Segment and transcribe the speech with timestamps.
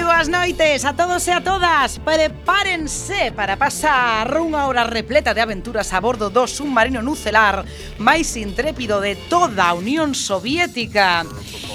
[0.00, 2.00] Moi boas noites a todos e a todas.
[2.00, 7.68] Prepárense para pasar unha hora repleta de aventuras a bordo do submarino nucelar
[8.00, 11.28] máis intrépido de toda a Unión Soviética.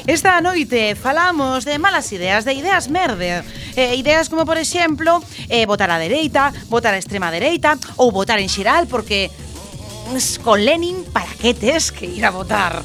[0.10, 3.46] Esta noite falamos de malas ideas, de ideas merde.
[3.78, 8.42] Eh, Ideas como por exemplo eh, votar á dereita, votar á extrema dereita ou votar
[8.42, 12.82] en xeral porque mm, con Lenin para que tes que ir a votar?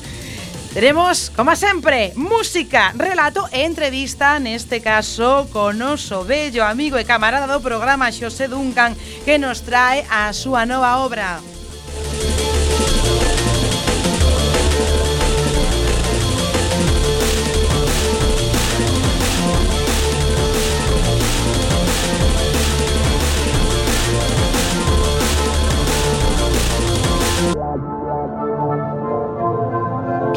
[0.73, 7.51] Teremos, como sempre, música, relato e entrevista Neste caso, con oso bello amigo e camarada
[7.51, 8.95] do programa Xosé Duncan
[9.27, 11.43] Que nos trae a súa nova obra.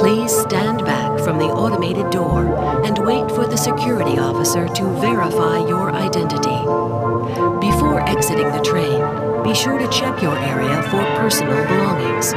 [0.04, 2.44] Please stand back from the automated door
[2.84, 6.60] and wait for the security officer to verify your identity.
[7.64, 9.00] Before exiting the train,
[9.48, 12.36] be sure to check your area for personal belongings.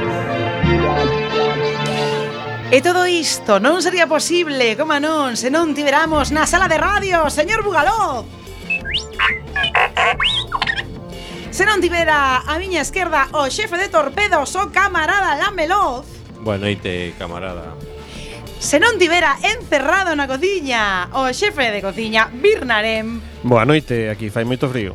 [2.71, 7.27] E todo isto non sería posible, como non, se non tiveramos na sala de radio,
[7.35, 8.23] señor Bugaló.
[11.51, 16.26] Se non tivera a miña esquerda o xefe de torpedos, o camarada Lameloz.
[16.47, 17.75] Boa noite, camarada.
[18.63, 23.19] Se non tivera encerrado na cociña o xefe de cociña Birnarem.
[23.43, 24.95] Boa noite, aquí fai moito frío.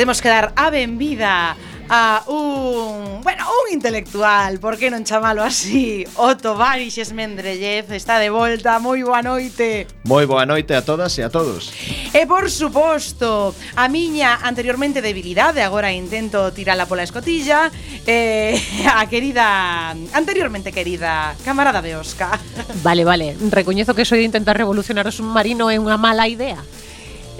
[0.00, 6.04] Temos que dar a benvida a un, bueno, un intelectual, por que non chamalo así?
[6.16, 9.86] Otto Barixes Mendrellez está de volta, moi boa noite.
[10.04, 11.72] Moi boa noite a todas e a todos.
[12.12, 17.70] E por suposto, a miña anteriormente debilidade, agora intento tirala pola escotilla,
[18.06, 18.56] eh,
[18.88, 22.38] a querida, anteriormente querida, camarada de Oscar.
[22.82, 26.60] Vale, vale, recoñezo que soy de intentar revolucionar o submarino é unha mala idea.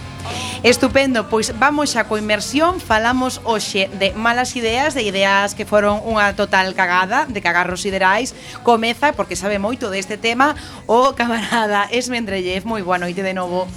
[0.64, 2.80] Estupendo, pois vamos xa co inmersión.
[2.80, 8.32] Falamos hoxe de malas ideas De ideas que foron unha total cagada De cagarros siderais.
[8.64, 10.56] Comeza, porque sabe moito deste tema
[10.88, 13.68] O camarada Esmendrellev Moi boa noite de novo.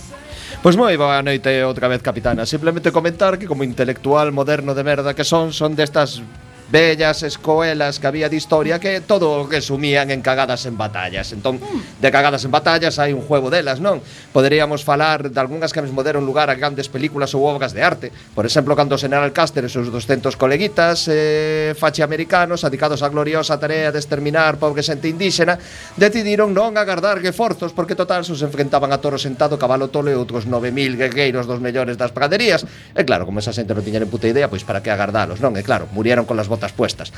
[0.62, 2.46] Pois moi boa noite outra vez, capitana.
[2.46, 6.22] Simplemente comentar que como intelectual moderno de merda que son Son destas
[6.70, 11.32] bellas escoelas que había de historia que todo o que sumían en cagadas en batallas.
[11.32, 11.60] Entón,
[12.00, 14.04] de cagadas en batallas hai un juego delas, non?
[14.36, 18.12] Poderíamos falar de algunhas que mesmo deron lugar a grandes películas ou obras de arte.
[18.36, 23.08] Por exemplo, cando o General Caster e seus 200 coleguitas eh, fache americanos adicados á
[23.08, 25.56] gloriosa tarea de exterminar pobre xente indígena,
[25.96, 30.44] decidiron non agardar reforzos porque total se enfrentaban a toro sentado, cabalo tolo e outros
[30.44, 32.68] 9000 guerreiros dos mellores das praderías.
[32.92, 35.56] E claro, como esa xente non tiña puta idea, pois para que agardalos, non?
[35.56, 37.08] E claro, murieron con las botas puestas.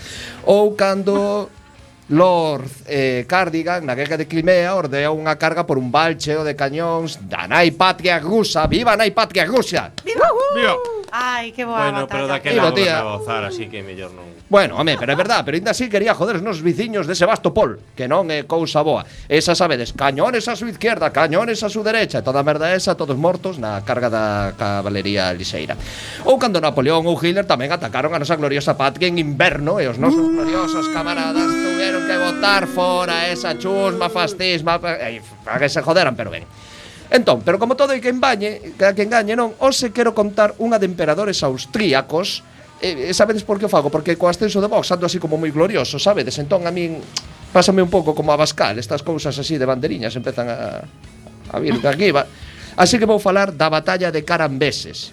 [0.45, 1.49] Ou cando
[2.11, 7.17] Lord eh, Cardigan, na guerra de Crimea, ordeou unha carga por un balcheo de cañóns
[7.25, 8.69] da nai patria rusa.
[8.69, 9.97] Viva nai patria rusa!
[10.05, 10.29] Viva!
[10.29, 10.55] Uh!
[10.59, 11.00] Viva!
[11.13, 12.39] Ai, que boa Bueno, pero batalla.
[12.39, 12.99] daquel Viva, lado tía.
[12.99, 14.31] a gozar, así que mellor non.
[14.51, 17.79] Bueno, home, pero é verdad, pero ainda así quería joder os nosos viciños de Sebastopol,
[17.99, 19.03] que non é cousa boa.
[19.27, 22.95] Esa sabedes, cañones a su izquierda, cañones a su derecha, e toda a merda esa,
[22.95, 25.75] todos mortos na carga da cavalería liseira.
[26.27, 29.99] Ou cando Napoleón ou Hitler tamén atacaron a nosa gloriosa patria en inverno e os
[29.99, 36.15] nosos gloriosos camaradas tuveron que botar fora esa chusma fascisma eh, para que se joderan,
[36.15, 36.47] pero ben.
[37.11, 40.87] Entón, pero como todo e que engañe, que engañe non, hoxe quero contar unha de
[40.87, 42.47] emperadores austríacos
[42.81, 43.91] eh, sabedes por que o fago?
[43.93, 46.39] Porque co ascenso de Vox ando así como moi glorioso, sabedes?
[46.41, 47.03] Entón a min
[47.53, 50.87] pásame un pouco como a Bascal, estas cousas así de banderiñas empezan a,
[51.51, 52.25] a vir de aquí, va.
[52.79, 55.13] Así que vou falar da batalla de Carambeses.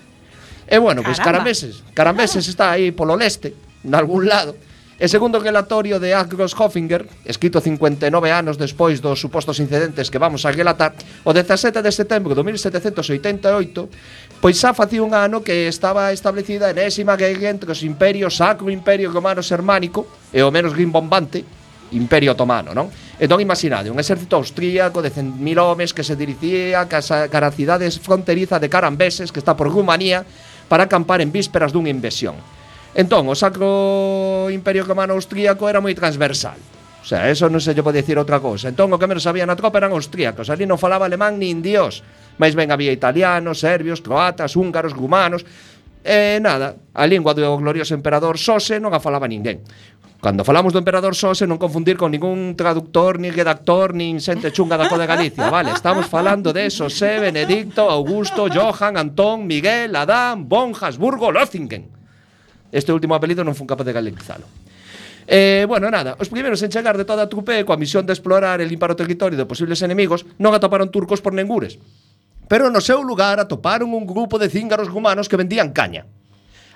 [0.70, 1.08] E bueno, Caramba.
[1.10, 4.56] pois Carambeses, Carambeses está aí polo leste, nalgún lado.
[4.98, 8.02] E segundo relatorio de Agros Hoffinger, escrito 59
[8.34, 14.42] anos despois dos supostos incidentes que vamos a relatar, o 17 de setembro de 1788,
[14.42, 18.74] pois xa facía un ano que estaba establecida a enésima guerra entre os imperios Sacro
[18.74, 21.46] Imperio Romano Sermánico e o menos rimbombante
[21.94, 22.90] Imperio Otomano, non?
[23.22, 28.58] Entón, imaginade, un exército austríaco de 100.000 homes que se diricía cara a cidades fronteriza
[28.58, 30.26] de Carambeses, que está por Rumanía,
[30.66, 32.57] para acampar en vísperas dunha invasión.
[32.98, 36.58] Entón, o Sacro Imperio Romano Austríaco era moi transversal.
[36.98, 38.74] O sea, eso non se lle pode dicir outra cousa.
[38.74, 40.50] Entón, o que menos sabía na tropa eran austríacos.
[40.50, 42.02] Ali non falaba alemán nin dios.
[42.42, 45.46] Mais ben había italianos, serbios, croatas, húngaros, rumanos...
[46.08, 49.60] E nada, a lingua do glorioso emperador Sose non a falaba ninguén.
[50.24, 54.80] Cando falamos do emperador Sose non confundir con ningún traductor, nin redactor, nin xente chunga
[54.80, 55.76] da Coda Galicia, vale?
[55.76, 61.97] Estamos falando de Sose, Benedicto, Augusto, Johan, Antón, Miguel, Adán, Bonjas, Burgo, Lozingen.
[62.72, 64.48] Este último apelido non fun capaz de galegizalo.
[65.28, 68.16] E, eh, bueno, nada, os primeiros en chegar de toda a trupe coa misión de
[68.16, 71.76] explorar e limpar o territorio de posibles enemigos non atoparon turcos por nengures.
[72.48, 76.08] Pero no seu lugar atoparon un grupo de cíngaros rumanos que vendían caña.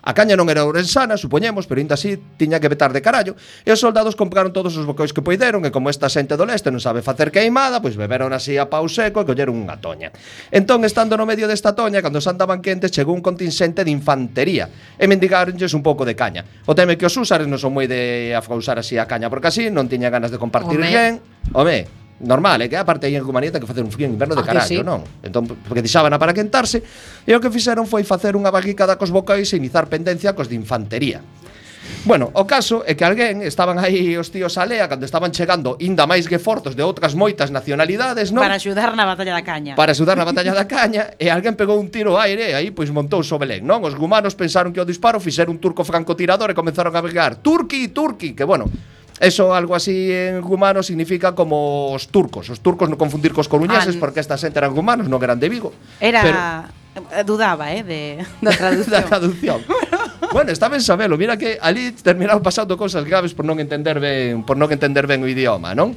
[0.01, 3.69] A caña non era ourensana, supoñemos, pero ainda así tiña que vetar de carallo, e
[3.69, 6.81] os soldados compraron todos os bocois que poideron, e como esta xente do leste non
[6.81, 10.09] sabe facer queimada, pois beberon así a pau seco e colleron unha toña.
[10.49, 14.65] Entón, estando no medio desta toña, cando se andaban quentes, chegou un contingente de infantería,
[14.97, 16.41] e mendigaronlles un pouco de caña.
[16.65, 19.69] O teme que os húsares non son moi de afrousar así a caña, porque así
[19.69, 20.89] non tiña ganas de compartir Home.
[20.89, 21.13] ben.
[21.53, 24.37] Home, normal, é que aparte aí en Cumanía ten que facer un frío en inverno
[24.37, 24.85] de ah, carallo, sí.
[24.85, 25.01] non?
[25.25, 26.81] Entón, porque deixábana para quentarse,
[27.25, 30.55] e o que fixeron foi facer unha barricada cos bocais e iniciar pendencia cos de
[30.55, 31.19] infantería.
[32.05, 36.09] Bueno, o caso é que alguén estaban aí os tíos Alea cando estaban chegando inda
[36.09, 38.41] máis fortos de outras moitas nacionalidades, non?
[38.41, 39.73] Para axudar na batalla da caña.
[39.77, 42.69] Para axudar na batalla da caña e alguén pegou un tiro ao aire e aí
[42.73, 43.85] pois montou o Belén, non?
[43.85, 47.93] Os gumanos pensaron que o disparo fixera un turco francotirador e comenzaron a brigar Turqui,
[47.93, 48.65] Turqui, que bueno,
[49.21, 52.49] Eso algo así en rumano significa como os turcos.
[52.49, 55.45] Os turcos non confundir cos coruñeses Ah, porque esta xente eran rumanos, non eran de
[55.45, 55.69] Vigo.
[56.01, 56.41] Era Pero-
[57.13, 58.89] eh, dudaba, eh, de da traducción.
[58.97, 59.59] da traducción.
[60.33, 64.41] bueno, está ben sabelo, mira que ali terminaron pasando cousas graves por non entender ben,
[64.41, 65.93] por non entender ben o idioma, non?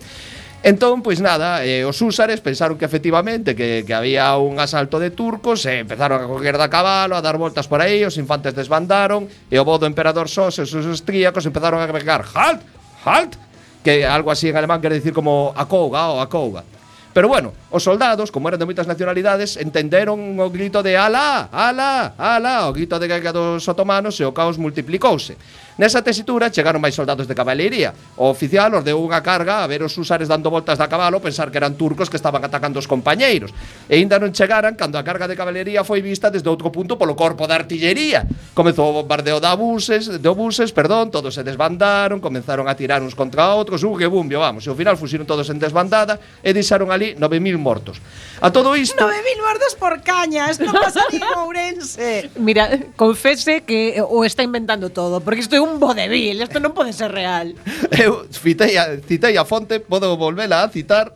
[0.65, 5.13] Entón, pois nada, eh, os húsares pensaron que efectivamente que, que había un asalto de
[5.13, 9.29] turcos e empezaron a coger da cabalo, a dar voltas por aí, os infantes desbandaron
[9.53, 12.65] e o emperador Sos e os austríacos empezaron a gregar halt,
[13.05, 13.37] halt,
[13.83, 16.65] que algo así en alemán quere decir como acouga ou acouga.
[17.15, 22.19] Pero bueno, os soldados, como eran de moitas nacionalidades, entenderon o grito de ala, ala,
[22.19, 25.39] ala, o grito de guerra dos otomanos e o caos multiplicouse.
[25.79, 27.95] Nesa tesitura chegaron máis soldados de caballería.
[28.19, 31.55] O oficial os deu unha carga a ver os usares dando voltas da cabalo pensar
[31.55, 33.55] que eran turcos que estaban atacando os compañeiros.
[33.91, 37.15] E ainda non chegaran cando a carga de caballería foi vista desde outro punto polo
[37.15, 38.27] corpo da artillería.
[38.59, 43.19] Comezou o bombardeo de obuses, de obuses, perdón, todos se desbandaron, comenzaron a tirar uns
[43.19, 46.95] contra outros, un que bumbio, vamos, e ao final fuxiron todos en desbandada e deixaron
[46.95, 48.01] ali 9.000 mortos.
[48.41, 48.97] A todo isto...
[48.97, 52.33] 9.000 mortos por caña, isto pasa en Ourense.
[52.41, 56.73] Mira, confese que eh, o está inventando todo, porque isto é un vodevil, isto non
[56.73, 57.53] pode ser real.
[57.93, 61.13] Eu citei a, citei a fonte, podo volvela a citar,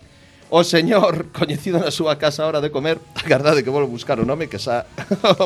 [0.52, 4.25] o señor coñecido na súa casa a hora de comer, agardade que vou buscar o
[4.28, 4.85] nome que xa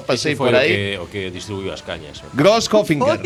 [0.07, 0.99] pasei por aí.
[0.99, 2.23] O que, o que distribuiu as cañas.
[2.23, 2.31] Eh.
[2.35, 3.19] Gross Hoffinger.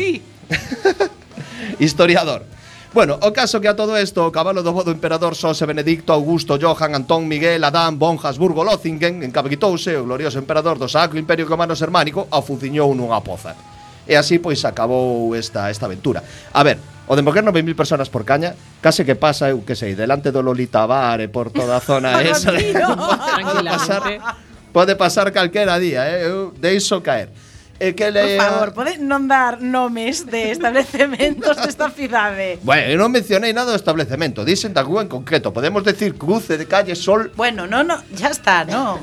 [1.79, 2.56] historiador.
[2.93, 6.55] Bueno, o caso que a todo isto o cabalo do vodo emperador Xose Benedicto Augusto
[6.55, 11.75] Johan Antón Miguel Adán von Habsburgo Lothingen encabquitouse o glorioso emperador do Sacro Imperio Romano
[11.75, 13.59] Germánico ao fuciñou nunha poza.
[14.07, 16.23] E así pois acabou esta esta aventura.
[16.55, 18.51] A ver, O de Moguer 9.000 personas por caña
[18.83, 22.19] Case que pasa, eu que sei, delante do Lolita Bar E por toda a zona
[22.23, 24.03] esa pode, pode pasar,
[24.75, 26.27] pode pasar calquera día, eh?
[26.27, 27.31] eu deixo caer
[27.79, 28.37] E que le...
[28.37, 32.57] Por favor, pode non dar nomes de establecementos desta cidade.
[32.65, 35.53] Bueno, eu non mencionei nada do establecemento, Dicen da rúa en concreto.
[35.53, 37.29] Podemos decir cruce de calle Sol.
[37.37, 38.97] Bueno, no, no, ya está, no.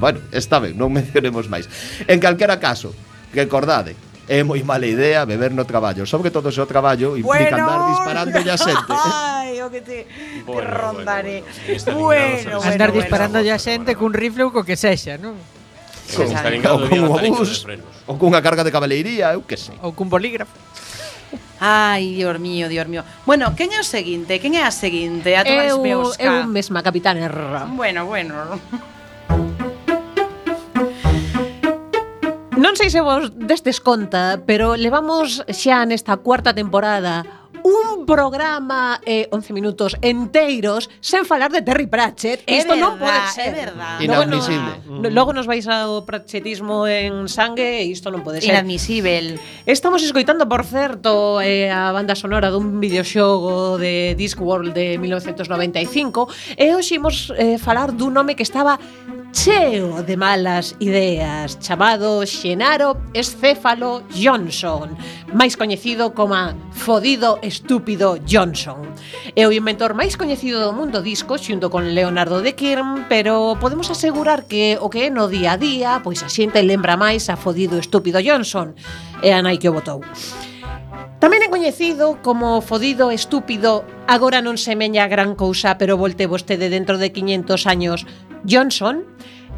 [0.00, 1.68] bueno, está ben, non mencionemos máis.
[2.08, 2.96] En calquera caso,
[3.36, 3.92] recordade,
[4.24, 7.80] é moi mala idea beber no traballo, sobre todo se o traballo implica bueno, andar
[7.92, 8.92] disparando a xente.
[8.92, 9.04] Eh.
[9.04, 9.98] Ai, o que te,
[10.48, 11.38] bueno, te rondaré.
[11.44, 14.00] Bueno, bueno, bueno, bueno andar bueno, disparando bueno, xente bueno.
[14.00, 15.36] cun rifle ou co que sexa, non?
[16.06, 16.36] Sí, con, sí.
[16.70, 17.66] Ou con un obús,
[18.06, 19.74] ou cunha carga de cabaleiría, eu que sei.
[19.82, 20.54] Ou cun bolígrafo.
[21.58, 23.02] Ai, dios mío, dios mío.
[23.26, 24.38] Bueno, quen é o seguinte?
[24.38, 25.34] Quen é a seguinte?
[25.34, 27.66] A todas eu, meus eu mesma, capitán Erra.
[27.66, 28.60] Bueno, bueno.
[32.56, 39.26] Non sei se vos destes conta, pero levamos xa nesta cuarta temporada un programa eh,
[39.30, 42.46] 11 minutos enteiros sen falar de Terry Pratchett.
[42.46, 43.50] É Isto verdad, non pode ser.
[43.50, 43.96] É verdad.
[43.98, 44.74] Inadmisible.
[44.86, 48.54] No, logo nos vais ao pratchettismo en sangue e isto non pode ser.
[48.54, 49.42] Inadmisible.
[49.66, 56.70] Estamos escoitando, por certo, eh, a banda sonora dun videoxogo de Discworld de 1995 e
[56.70, 58.78] hoxe imos eh, falar dun nome que estaba
[59.32, 64.96] cheo de malas ideas, chamado Xenaro Escéfalo Johnson,
[65.32, 66.34] máis coñecido como
[66.72, 68.82] Fodido Estúpido Johnson.
[69.34, 73.92] É o inventor máis coñecido do mundo disco xunto con Leonardo de Kirm, pero podemos
[73.92, 77.38] asegurar que o que é no día a día, pois a xente lembra máis a
[77.38, 78.74] Fodido Estúpido Johnson,
[79.22, 80.02] e a nai que o botou.
[81.16, 87.00] Tamén é coñecido como fodido estúpido, agora non semeña gran cousa, pero volte vostede dentro
[87.00, 88.04] de 500 años
[88.44, 89.04] Johnson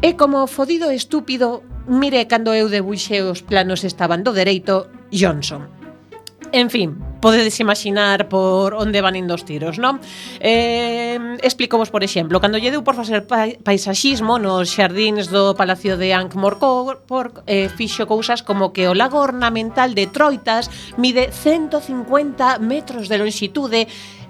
[0.01, 5.79] é como fodido estúpido mire cando eu debuxe os planos estaban do dereito Johnson.
[6.51, 10.01] En fin, podedes imaginar por onde van indo os tiros, non?
[10.41, 13.29] Eh, explicovos, por exemplo, cando lle deu por facer
[13.61, 19.93] paisaxismo nos xardíns do Palacio de Ankh-Morpork, eh, fixo cousas como que o lago ornamental
[19.93, 23.85] de Troitas mide 150 metros de longitude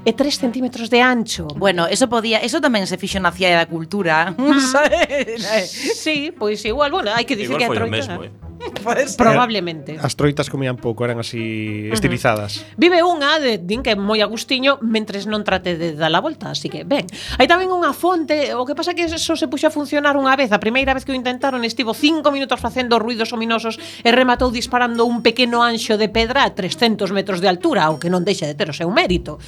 [0.10, 1.46] e 3 centímetros de ancho.
[1.54, 4.34] Bueno, eso podía, eso tamén se fixo na Cia da Cultura,
[4.74, 5.70] sabes?
[6.02, 8.10] Sí, pois igual, bueno, hai que dicir Igual que a foi o Troitas...
[8.10, 8.49] mesmo, eh.
[9.18, 9.98] Probablemente.
[10.02, 12.60] As troitas comían pouco, eran así estilizadas.
[12.60, 12.76] Uh -huh.
[12.78, 16.68] Vive unha de din que moi agustiño mentres non trate de dar a volta, así
[16.68, 17.08] que ben.
[17.40, 20.52] Hai tamén unha fonte, o que pasa que eso se puxo a funcionar unha vez,
[20.52, 25.08] a primeira vez que o intentaron estivo cinco minutos facendo ruidos ominosos e rematou disparando
[25.08, 28.56] un pequeno anxo de pedra a 300 metros de altura, o que non deixa de
[28.56, 29.40] ter o seu mérito.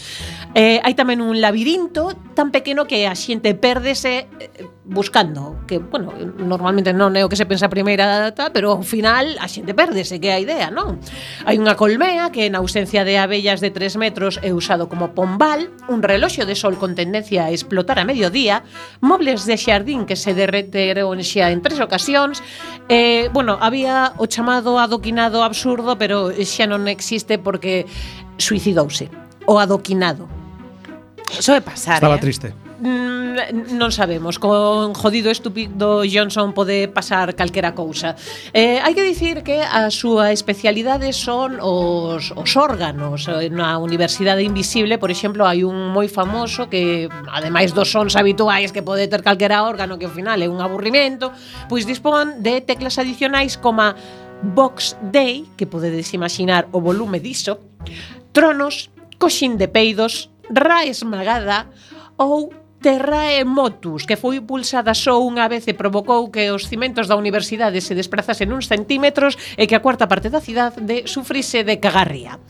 [0.56, 6.12] Eh, hai tamén un labirinto tan pequeno que a xente perdese eh, buscando que, bueno,
[6.38, 9.72] normalmente non é o que se pensa a primeira data, pero ao final a xente
[9.72, 11.00] perdese que é a idea, non?
[11.48, 15.72] Hai unha colmea que en ausencia de abellas de 3 metros é usado como pombal,
[15.88, 18.68] un reloxo de sol con tendencia a explotar a mediodía,
[19.00, 22.44] mobles de xardín que se derreteron xa en tres ocasións,
[22.92, 27.88] eh, bueno, había o chamado adoquinado absurdo, pero xa non existe porque
[28.36, 29.08] suicidouse.
[29.48, 30.28] O adoquinado.
[31.32, 32.24] Eso é pasar, Estaba eh?
[32.28, 38.18] triste mm, non sabemos, con jodido estúpido Johnson pode pasar calquera cousa.
[38.52, 43.30] Eh, hai que dicir que a súa especialidade son os, os órganos.
[43.30, 48.74] Eh, na Universidade Invisible, por exemplo, hai un moi famoso que, ademais dos sons habituais
[48.74, 51.30] que pode ter calquera órgano, que ao final é un aburrimento,
[51.70, 53.94] pois dispón de teclas adicionais como
[54.42, 57.62] Box Day, que podedes imaginar o volume diso,
[58.34, 58.90] Tronos,
[59.22, 61.70] Coxín de Peidos, Ra Esmagada
[62.18, 62.50] ou
[62.82, 67.78] Terrae Motus, que foi pulsada só unha vez e provocou que os cimentos da universidade
[67.78, 72.42] se desprazasen uns centímetros e que a cuarta parte da cidade sufrise de cagarría.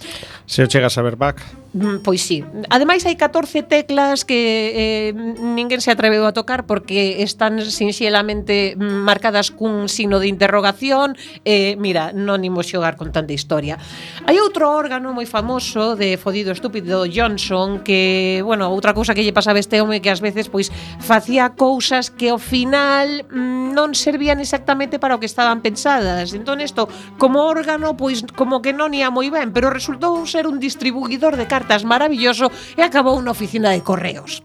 [0.47, 2.43] Se o chegas a ver back, Mm, pois sí.
[2.67, 4.35] Ademais hai 14 teclas que
[4.75, 11.15] eh, ninguén se atreveu a tocar porque están sinxelamente marcadas cun signo de interrogación
[11.47, 13.79] e eh, mira, non imos xogar con tanta historia.
[14.27, 19.31] Hai outro órgano moi famoso de fodido estúpido Johnson que, bueno, outra cousa que lle
[19.31, 24.43] pasaba este home que ás veces pois facía cousas que ao final mm, non servían
[24.43, 26.35] exactamente para o que estaban pensadas.
[26.35, 30.59] Entón isto como órgano pois como que non ia moi ben, pero resultou ser un
[30.59, 34.41] distribuidor de cartas cartas maravilloso e acabou na oficina de correos.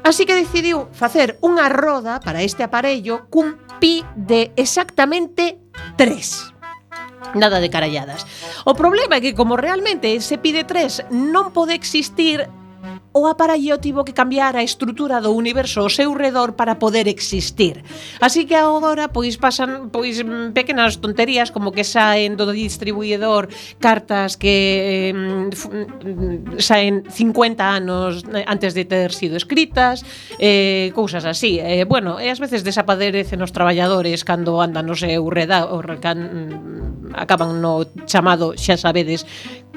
[0.03, 5.59] Así que decidiu facer unha roda para este aparello cun pi de exactamente
[5.95, 6.53] 3.
[7.35, 8.25] Nada de caralladas.
[8.63, 12.47] O problema é que como realmente ese pi de 3 non pode existir,
[13.17, 17.81] o aparello tivo que cambiar a estrutura do universo ao seu redor para poder existir.
[18.21, 23.49] Así que agora pois pasan pois mm, pequenas tonterías como que saen do distribuidor
[23.81, 30.05] cartas que eh, saen 50 anos antes de ter sido escritas,
[30.37, 31.57] eh, cousas así.
[31.57, 37.17] Eh, bueno, e ás veces desaparecen os traballadores cando andan no seu redor, can, mm,
[37.17, 39.25] acaban no chamado, xa sabedes,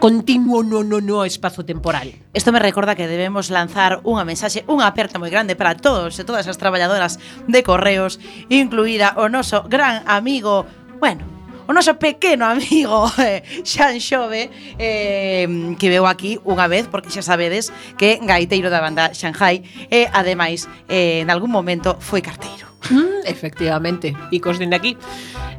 [0.00, 2.12] continuo no no no espazo temporal.
[2.34, 6.18] Isto me recorda que debemos queremos lanzar unha mensaxe, unha aperta moi grande para todos
[6.18, 8.18] e todas as traballadoras de Correos,
[8.50, 10.66] incluída o noso gran amigo,
[10.98, 11.29] bueno,
[11.70, 15.46] o noso pequeno amigo eh, Xan Xove eh,
[15.78, 20.10] que veu aquí unha vez porque xa sabedes que gaiteiro da banda Shanghai eh, e
[20.10, 22.66] ademais eh, en algún momento foi carteiro.
[22.90, 24.96] Mm, efectivamente, picos dende aquí.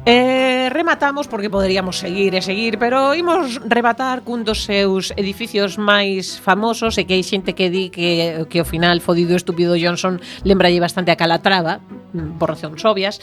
[0.04, 6.36] Eh, rematamos porque poderíamos seguir e seguir, pero imos rematar cun dos seus edificios máis
[6.42, 10.82] famosos e que hai xente que di que, que ao final fodido estúpido Johnson lembralle
[10.82, 11.80] bastante a Calatrava,
[12.12, 13.22] mm, por razóns obvias.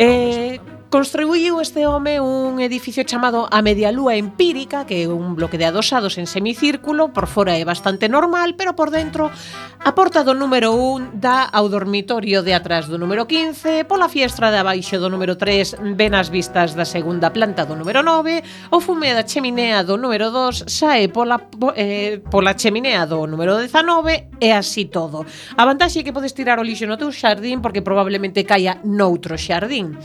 [0.00, 5.58] Eh, Construiu este home un edificio chamado a Media Lúa Empírica, que é un bloque
[5.58, 10.30] de adosados en semicírculo, por fora é bastante normal, pero por dentro a porta do
[10.30, 15.10] número 1 dá ao dormitorio de atrás do número 15, pola fiestra de abaixo do
[15.10, 19.82] número 3 ven as vistas da segunda planta do número 9, o fume da cheminea
[19.82, 25.26] do número 2 sae pola, eh, pola cheminea do número 19 e así todo.
[25.58, 29.34] A vantaxe é que podes tirar o lixo no teu xardín porque probablemente caia noutro
[29.34, 29.98] xardín.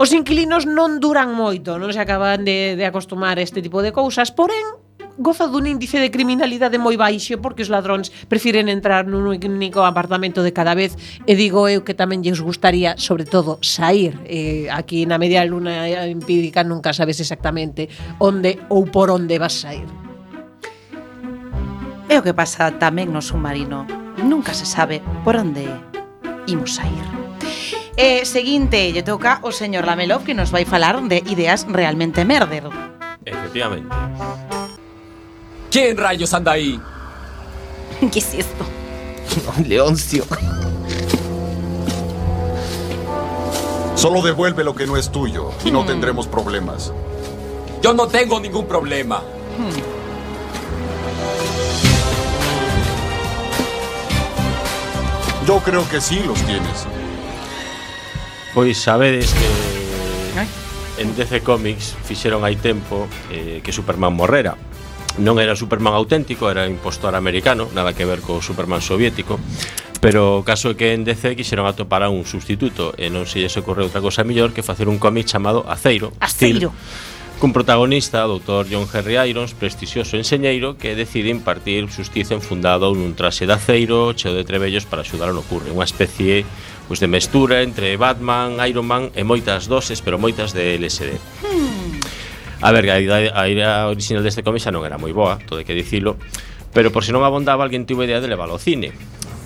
[0.00, 3.92] Os inquilinos non duran moito, non se acaban de, de acostumar a este tipo de
[3.92, 4.64] cousas, porén,
[5.18, 10.40] goza dun índice de criminalidade moi baixo porque os ladróns prefiren entrar nun único apartamento
[10.40, 10.96] de cada vez.
[11.28, 14.16] E digo eu que tamén lles gustaría sobre todo sair.
[14.24, 19.88] Eh, aquí na media luna empírica nunca sabes exactamente onde ou por onde vas sair
[22.12, 23.88] É o que pasa tamén no submarino.
[24.20, 25.64] Nunca se sabe por onde
[26.44, 27.21] imos sair
[27.96, 32.64] E seguinte, lle toca o señor Lamelov que nos vai falar de ideas realmente merder.
[33.24, 33.94] Efectivamente.
[35.70, 36.80] ¿Quién rayos anda ahí?
[38.12, 38.64] ¿Qué es esto?
[39.66, 40.24] Leoncio.
[43.94, 46.92] Solo devuelve lo que no es tuyo y no tendremos problemas.
[47.82, 49.22] Yo no tengo ningún problema.
[55.46, 56.86] Yo creo que sí los tienes.
[58.54, 59.48] Pois sabedes que
[61.00, 64.60] en DC Comics fixeron hai tempo eh, que Superman morrera.
[65.24, 69.40] Non era Superman auténtico, era impostor americano, nada que ver co Superman soviético,
[70.04, 73.40] pero o caso é que en DC quixeron atopar a un substituto e non se
[73.40, 76.12] lles ocorreu outra cosa mellor que facer un cómic chamado Aceiro.
[76.20, 76.68] Aceiro.
[76.68, 77.11] Steel,
[77.42, 83.18] cun protagonista, o doutor John Henry Irons, prestixioso enseñeiro que decide impartir xustiza enfundado nun
[83.18, 85.74] traxe de aceiro cheo de trebellos para axudar ao no curre.
[85.74, 86.46] Unha especie
[86.86, 91.18] pois, de mestura entre Batman, Iron Man e moitas doses, pero moitas de LSD.
[91.42, 91.98] Hmm.
[92.62, 96.22] A ver, a idea original deste cómic xa non era moi boa, todo que dicilo,
[96.70, 98.94] pero por se non abondaba, alguén tivo idea de levar ao cine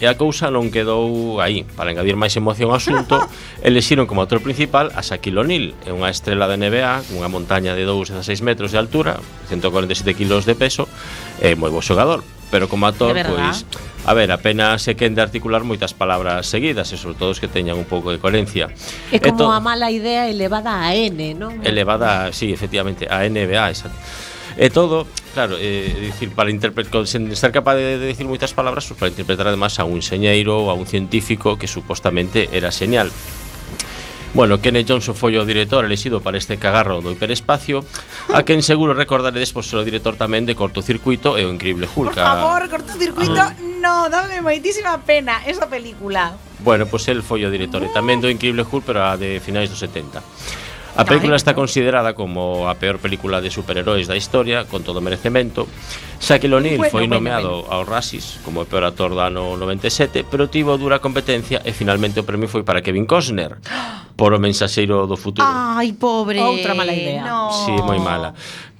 [0.01, 1.65] e a cousa non quedou aí.
[1.77, 3.17] Para engadir máis emoción ao asunto,
[3.67, 7.85] elixiron como autor principal a Shaquille O'Neal, é unha estrela da NBA, unha montaña de
[7.89, 9.17] 2 a 6 metros de altura,
[9.49, 10.85] 147 kilos de peso,
[11.41, 12.21] é moi bo xogador.
[12.47, 13.67] Pero como actor, pois,
[14.07, 17.51] a ver, apenas se quen de articular moitas palabras seguidas, e sobre todo os que
[17.51, 18.71] teñan un pouco de coherencia.
[19.11, 21.59] É como to- a mala idea elevada a N, non?
[21.67, 23.99] Elevada, sí, efectivamente, a NBA, exacto
[24.57, 25.05] e todo,
[25.37, 29.13] claro, eh, dicir, para interpretar, sen estar capaz de, de decir moitas palabras, pues, para
[29.13, 33.13] interpretar además a un enxeñeiro ou a un científico que supostamente era señal.
[34.37, 37.81] Bueno, Kenneth Johnson foi o director elexido para este cagarro do hiperespacio
[38.37, 42.13] A quen seguro recordaredes por ser o director tamén de Cortocircuito e o Increíble Hulk
[42.13, 43.57] Por favor, Cortocircuito, ah.
[43.81, 48.21] no, dame moitísima pena esa película Bueno, pois pues el foi o director e tamén
[48.21, 50.21] do Increíble Hulk, pero a de finais dos 70
[50.97, 55.69] A película está considerada como a peor película de superheróis da historia, con todo merecemento.
[56.21, 57.77] Shaquille O'Neal bueno, foi nomeado bueno, bueno.
[57.77, 62.17] ao Razzies como o peor actor do ano 97, pero tivo dura competencia e finalmente
[62.17, 63.61] o premio foi para Kevin Costner.
[63.69, 65.45] Ah, por o mensaxeiro do futuro.
[65.45, 66.41] Ai, pobre.
[66.41, 67.21] Outra mala idea.
[67.21, 67.53] No.
[67.53, 68.33] Sí, moi mala.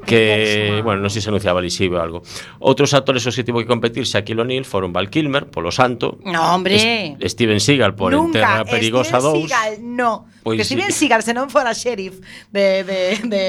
[0.07, 2.19] Que, bueno, non sei se anunciaba lisivo ou algo.
[2.59, 6.17] Outros actores os que tivo que competir Shaquille O'Neal foron Val Kilmer polo Santo.
[6.25, 7.17] No, hombre.
[7.21, 8.41] Es Steven Seagal por Nunca.
[8.41, 9.45] Terra Perigosa 2.
[9.45, 10.25] Steven Seagal, no.
[10.41, 12.17] Pois que Steven Seagal se non fora sheriff
[12.49, 13.43] de de de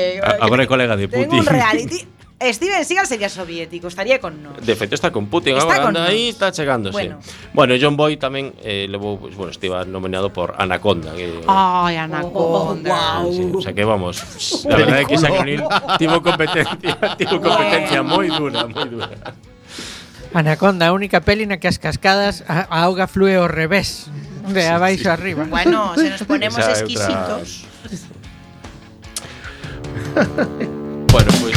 [0.43, 1.39] Agora é colega de Putin.
[1.39, 2.03] Un reality
[2.39, 4.61] Steven Seagal sería soviético, estaría con nos.
[4.61, 6.09] De feito está con Putin Está agora, con anda nós.
[6.13, 6.93] aí, está chegándose.
[6.93, 7.19] Bueno.
[7.53, 11.17] Bueno, John Boy tamén eh, levou, pues, bueno, estiva nominado por Anaconda.
[11.17, 13.25] Que, Ay, Anaconda.
[13.33, 14.21] Sí, o sea que vamos,
[14.69, 16.77] la verdade é que Shaquille O'Neal tivo competencia,
[17.17, 19.09] tivo competencia moi dura, moi dura.
[20.37, 24.13] Anaconda, a única peli na que as cascadas a, a auga flúe ao revés,
[24.45, 25.49] de abaixo arriba.
[25.49, 27.65] Bueno, se nos ponemos Esa exquisitos.
[31.07, 31.55] Bueno, pois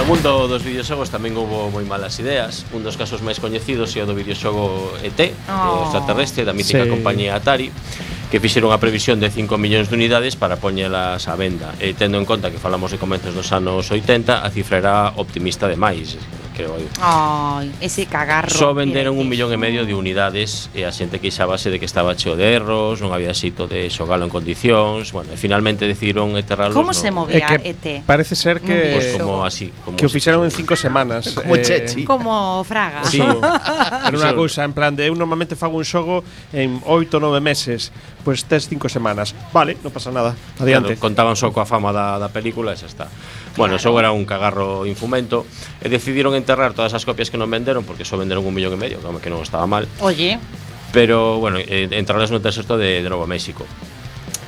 [0.00, 4.00] No mundo dos videoxogos tamén houve moi malas ideas Un dos casos máis coñecidos é
[4.00, 5.52] o do videoxogo ET oh.
[5.52, 6.88] O extraterrestre da mítica sí.
[6.88, 7.68] compañía Atari
[8.32, 12.16] Que fixeron a previsión de 5 millóns de unidades para poñelas á venda E tendo
[12.16, 16.16] en conta que falamos de comenzos dos anos 80 A cifra era optimista demais
[16.60, 16.88] creo eu.
[17.00, 18.52] Ai, ese cagarro.
[18.52, 21.88] Só venderon un millón e medio de unidades e a xente que base de que
[21.88, 26.36] estaba cheo de erros, non había xito de xogalo en condicións, bueno, e finalmente decidiron
[26.36, 26.76] enterralos.
[26.76, 26.96] Como no?
[26.96, 27.84] se movía é que ET?
[28.04, 31.32] Parece ser que pues como así, como que o fixeron en cinco semanas.
[31.38, 32.04] como eh, Chechi.
[32.04, 33.08] Como Fraga.
[33.08, 33.24] Sí.
[34.10, 36.20] Era unha cousa en plan de eu normalmente fago un xogo
[36.52, 37.88] en 8 9 meses,
[38.20, 39.32] pois pues tes cinco semanas.
[39.54, 40.36] Vale, non pasa nada.
[40.60, 40.92] Adiante.
[40.98, 43.06] Claro, contaban só coa fama da, da película e xa está.
[43.56, 45.48] Bueno, xogo era un cagarro infumento
[45.80, 48.74] e decidiron enterrar soterrar todas as copias que non venderon porque só venderon un millón
[48.74, 49.86] e medio, que non estaba mal.
[50.02, 50.42] Oye.
[50.90, 53.62] Pero, bueno, entraron no deserto de, de Novo México.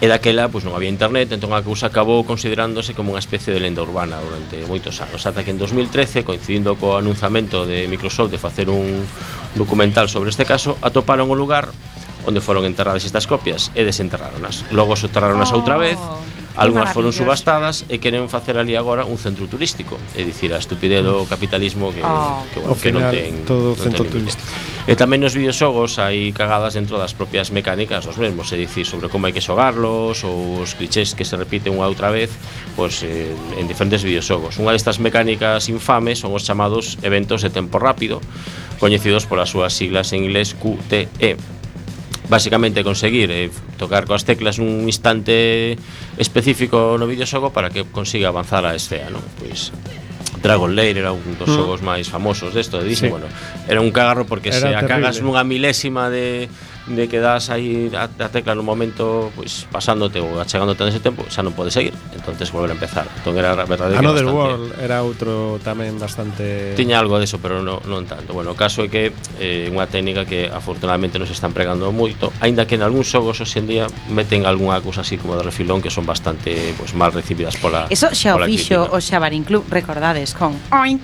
[0.03, 3.63] E daquela pois, non había internet, entón a cousa acabou considerándose como unha especie de
[3.63, 5.23] lenda urbana durante moitos anos.
[5.23, 9.07] Ata que en 2013, coincidindo co anunciamento de Microsoft de facer un
[9.55, 11.71] documental sobre este caso, atoparon o lugar
[12.27, 14.67] onde foron enterradas estas copias e desenterraronas.
[14.75, 15.63] Logo soterraronas oh.
[15.63, 16.19] outra vez oh.
[16.57, 21.01] Algunhas foron subastadas e queren facer ali agora un centro turístico, é dicir, a estupidez
[21.01, 21.29] do mm.
[21.33, 22.45] capitalismo que, oh.
[22.53, 24.53] que, bueno, final, que non ten todo o centro ten turístico.
[24.85, 29.09] E tamén nos videoxogos hai cagadas dentro das propias mecánicas dos mesmos, é dicir, sobre
[29.09, 32.29] como hai que xogarlos ou os clichés que se repiten unha outra vez,
[32.77, 34.61] pois eh, en diferentes videoxogos.
[34.61, 38.21] Unha destas mecánicas infames son os chamados eventos de tempo rápido,
[38.77, 41.39] coñecidos polas súas siglas en inglés QTE.
[42.29, 43.49] Básicamente conseguir eh,
[43.83, 45.75] tocar coas teclas nun instante
[46.15, 49.25] específico no videoxogo para que consiga avanzar a escena, non?
[49.43, 49.75] Pois
[50.39, 51.57] Dragon Lair era un dos mm.
[51.59, 53.15] xogos máis famosos desto de Disney, sí.
[53.15, 53.27] bueno,
[53.67, 54.87] era un cagarro porque era se terrible.
[54.87, 56.47] acagas nunha milésima de
[56.87, 61.23] de que das aí a, a tecla no momento pois pasándote ou achegándote nese tempo,
[61.31, 63.07] xa non podes seguir, entonces volver a empezar.
[63.23, 67.39] Entón era verdade Another ah, bastante, World era outro tamén bastante Tiña algo de eso,
[67.39, 68.35] pero non, non tanto.
[68.35, 72.35] Bueno, o caso é que é eh, unha técnica que afortunadamente nos están pregando moito,
[72.43, 75.79] aínda que en algúns xogos hoxe en día meten algunha cousa así como de refilón
[75.79, 79.71] que son bastante pois pues, mal recibidas pola Eso xa o fixo o Xabarín Club,
[79.71, 81.03] recordades con Oink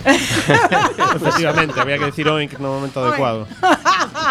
[1.14, 3.46] Efectivamente, había que decir oink no momento adecuado.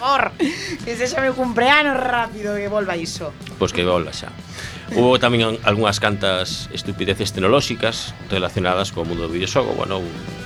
[0.00, 0.32] favor,
[0.84, 3.36] que se xa meu cumpleano rápido que volva iso.
[3.60, 4.32] Pois que volva xa.
[4.96, 10.00] Hubo tamén algunhas cantas estupideces tecnolóxicas relacionadas co mundo do videoxogo, bueno,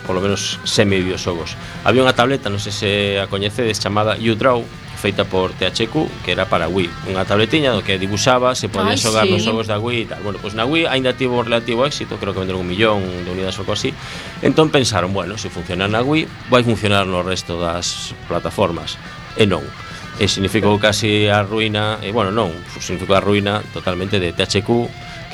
[0.05, 1.55] polo menos semi videoxogos.
[1.87, 2.91] Había unha tableta, non sei se
[3.23, 4.61] a coñecedes, chamada Udraw,
[5.05, 9.29] feita por THQ, que era para Wii, unha tabletiña do que dibuxaba, se podía xogar
[9.29, 9.37] sí.
[9.37, 10.21] nos xogos da Wii e tal.
[10.25, 13.29] Bueno, pois na Wii aínda tivo un relativo éxito, creo que vendron un millón de
[13.29, 13.93] unidades ou cosí.
[14.41, 18.97] Entón pensaron, bueno, se funciona na Wii, vai funcionar no resto das plataformas
[19.37, 19.63] e non.
[20.15, 24.69] E significou casi a ruína, e bueno, non, significou a ruína totalmente de THQ,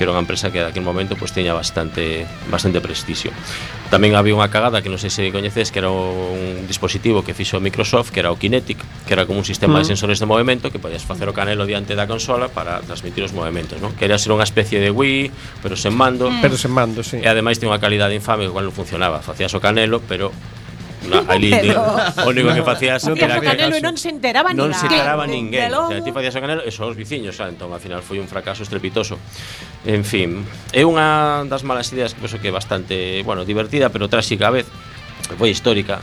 [0.01, 3.37] que era unha empresa que daquel momento pois pues, teña bastante bastante prestixio.
[3.93, 7.61] Tamén había unha cagada que non sei se coñeces, que era un dispositivo que fixo
[7.61, 9.93] Microsoft, que era o Kinetic, que era como un sistema uh de mm.
[9.93, 13.77] sensores de movimento que podías facer o canelo diante da consola para transmitir os movimentos,
[13.85, 13.93] non?
[13.93, 16.33] Quería ser unha especie de Wii, pero sen mando.
[16.33, 16.41] Mm.
[16.41, 17.21] Pero sen mando, sí.
[17.21, 19.21] E ademais tiña unha calidade infame, que non funcionaba.
[19.21, 20.33] Facías o canelo, pero
[21.09, 21.81] Na, ali, pero...
[21.81, 24.69] o único que facías o era que Canelo e non se enteraba ninguén.
[24.69, 25.73] Non se enteraba ninguén.
[25.73, 28.21] O sea, ti facías o Canelo e só os viciños, xa, entón ao final foi
[28.21, 29.17] un fracaso estrepitoso.
[29.89, 30.45] En fin,
[30.77, 34.53] é unha das malas ideas que penso que é bastante, bueno, divertida, pero tráxica a
[34.53, 34.69] vez.
[35.39, 36.03] Foi histórica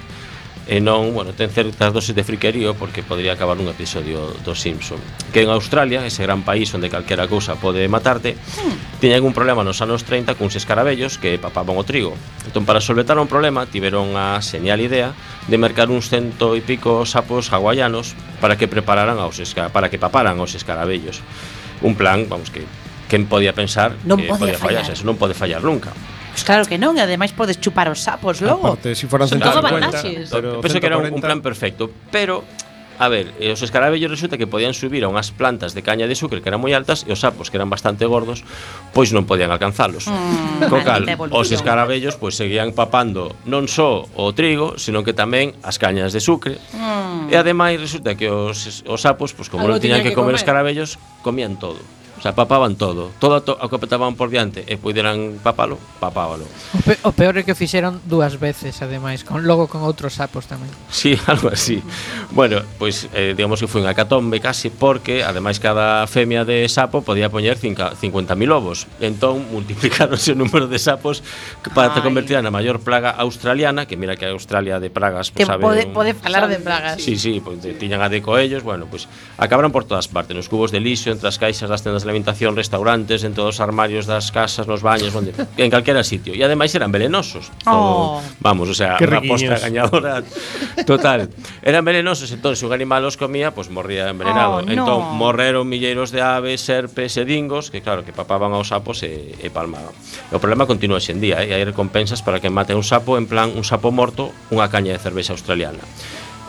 [0.67, 4.99] e non, bueno, ten certas doses de friquerío porque podría acabar nun episodio do Simpson.
[5.31, 8.99] Que en Australia, ese gran país onde calquera cousa pode matarte, hmm.
[8.99, 12.19] tiñan un problema nos anos 30 cuns escarabellos que papaban o trigo.
[12.43, 15.15] Entón, para solventar un problema, tiveron a señal idea
[15.47, 18.11] de mercar uns cento e pico sapos hawaianos
[18.43, 21.23] para que prepararan aos esca para que paparan os escarabellos.
[21.79, 22.67] Un plan, vamos, que
[23.07, 25.95] quen podía pensar non que podía, podía fallar, fallar eso non pode fallar nunca.
[26.37, 28.77] Pues claro que non, e ademais podes chupar os sapos logo.
[28.77, 32.45] Aparte, se si foran 150, pero penso que era un, un plan perfecto, pero
[32.99, 36.17] A ver, eh, os escarabellos resulta que podían subir a unhas plantas de caña de
[36.17, 38.41] sucre que eran moi altas e os sapos que eran bastante gordos,
[38.93, 40.09] pois non podían alcanzalos.
[40.09, 45.53] Mm, Co cal, os escarabellos pois seguían papando non só o trigo, senón que tamén
[45.61, 46.57] as cañas de sucre.
[46.73, 47.29] Mm.
[47.29, 50.33] E ademais resulta que os, os sapos, pois como Algo non tiñan que, que comer,
[50.33, 51.77] comer escarabellos, comían todo.
[52.17, 53.11] O sea, papaban todo.
[53.19, 56.49] Todo o que petaban por diante e puideran papalo, papábalo.
[56.73, 60.49] O, pe o peor é que fixeron dúas veces, ademais, con logo con outros sapos
[60.49, 60.69] tamén.
[60.89, 61.85] Sí, algo así.
[62.33, 66.65] bueno, pois pues, eh, digamos que foi unha catombe case porque ademais cada femia de
[66.65, 68.01] sapo podía poñer 50.000
[68.49, 68.89] ovos.
[68.97, 71.21] Entón multiplicaronse o número de sapos
[71.77, 75.45] para te convertir na maior plaga australiana, que mira que a Australia de pragas, pues,
[75.45, 75.93] que sabe, pode, un...
[75.93, 76.97] pode falar sabe, de pragas.
[76.97, 77.79] Sí, sí, pois pues, sí.
[77.79, 81.13] tiñan a de coellos, bueno, pois pues, acabaron por todas partes, nos cubos de lixo,
[81.13, 84.79] entre as caixas das tendas na alimentación, restaurantes, en todos os armarios das casas, nos
[84.79, 86.31] baños, onde, en calquera sitio.
[86.31, 87.51] E ademais eran velenosos.
[87.67, 87.67] Oh.
[87.67, 90.23] Todo, oh, vamos, o sea, unha postra gañadora
[90.87, 91.27] total.
[91.59, 94.59] Eran velenosos, entón, se un animal os comía, pois pues, morría envenenado.
[94.59, 94.71] Oh, no.
[94.71, 99.35] Entón, morreron milleiros de aves, serpes e dingos, que claro, que papaban aos sapos e,
[99.43, 99.91] e palmaban.
[100.31, 101.51] E o problema continúa xendía, eh?
[101.51, 105.03] hai recompensas para que mate un sapo, en plan, un sapo morto, unha caña de
[105.03, 105.83] cervexa australiana.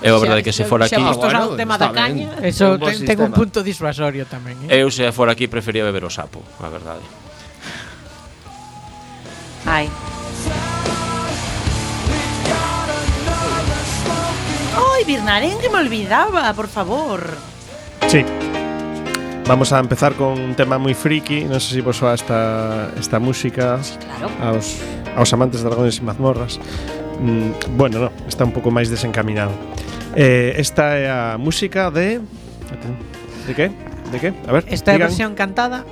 [0.03, 3.19] Eu a verdade que se fora aquí, postos ao tema da caña, eso ten, ten
[3.19, 4.79] un punto disuasorio tamén, eh?
[4.79, 7.03] eu se fora aquí prefería beber o sapo, a verdade.
[9.67, 9.91] Ai.
[14.79, 17.35] Ai, Birnaren, que me olvidaba, por favor.
[18.07, 18.25] Sí.
[19.49, 21.45] Vamos a empezar con un tema muy friki.
[21.49, 24.29] non sé si vos soa esta, esta música claro.
[24.45, 24.77] aos,
[25.17, 26.61] aos amantes de dragones e mazmorras.
[27.19, 29.57] Mm, bueno, no, está un pouco máis desencaminado.
[30.17, 32.21] Eh, esta é a música de...
[33.47, 33.71] De que?
[34.13, 34.33] De que?
[34.49, 35.09] A ver, Esta é a digan.
[35.09, 35.85] versión cantada,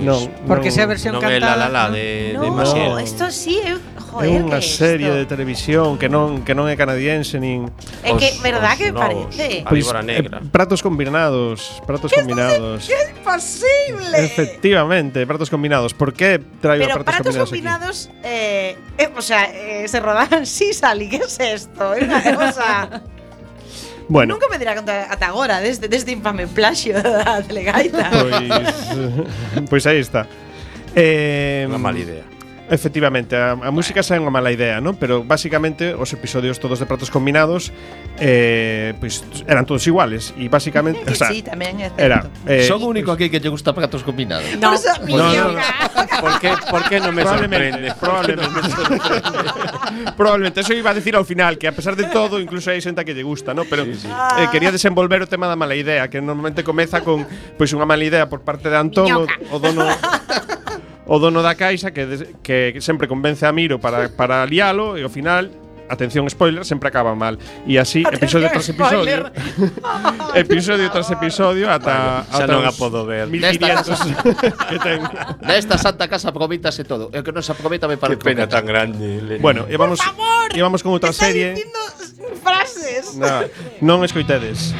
[0.00, 1.68] Non, porque non, se a versión non é la cantada...
[1.68, 5.98] la la de, de No, esto sí, eh, É joder, unha que serie de televisión
[6.00, 7.68] que non que non é canadiense nin
[8.06, 9.28] É que, Os- verdad os que novos.
[9.34, 9.60] parece?
[9.66, 10.40] A víbora negra.
[10.40, 12.88] eh, pratos combinados, pratos combinados.
[12.88, 14.14] ¡Qué imposible!
[14.24, 15.92] Efectivamente, pratos combinados.
[15.92, 20.46] ¿Por qué traigo Pero pratos, pratos combinados, combinados, eh, eh, o sea, eh, se rodaban
[20.48, 21.92] Sisal, ¿y qué es esto?
[21.94, 23.02] Es una cosa-?
[24.10, 24.34] Bueno.
[24.34, 28.10] Nunca me dirá conta ata agora deste, deste infame plaxio da telegaita.
[28.10, 30.26] Pois, pois aí está.
[30.98, 32.26] Eh, Unha mala idea.
[32.70, 34.94] Efectivamente, a, a música xa é unha mala idea, non?
[34.94, 37.74] Pero basicamente os episodios todos de pratos combinados
[38.22, 41.98] eh, pois eran todos iguales e basicamente, o sea, sí, tamén é certo.
[41.98, 44.46] era eh, Son o único aquí que lle gusta pratos combinados.
[44.62, 45.62] No, no, no, no.
[46.22, 47.90] ¿Por que por que non me sorprende?
[47.98, 49.18] Probablemente, me sorprende.
[50.20, 53.02] probablemente eso iba a decir ao final que a pesar de todo, incluso hai xente
[53.02, 53.66] que lle gusta, ¿no?
[53.66, 54.08] Pero sí, sí.
[54.38, 57.26] Eh, quería desenvolver o tema da mala idea, que normalmente comeza con
[57.58, 59.90] pois pues, unha mala idea por parte de Antón, o, o dono
[61.10, 65.02] o dono da Caixa que, des, que sempre convence a Miro para, para lialo e
[65.02, 65.50] ao final
[65.90, 67.34] atención spoiler, sempre acaba mal.
[67.66, 69.26] E así episodio tras episodio.
[70.38, 73.26] episodio tras episodio ata xa non a podo ver.
[73.26, 75.02] 1500 que ten.
[75.42, 77.10] Nesta santa casa prometase todo.
[77.10, 79.42] E o que non se aproveita me para Que pena tan grande.
[79.42, 79.98] Bueno, e vamos
[80.54, 81.58] e vamos con outra serie.
[82.38, 83.18] frases.
[83.18, 83.50] No,
[83.82, 84.70] non escoitedes.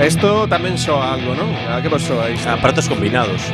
[0.00, 1.52] Esto tamén soa algo, non?
[1.68, 2.48] A que vos soa isto?
[2.48, 3.44] A pratos combinados.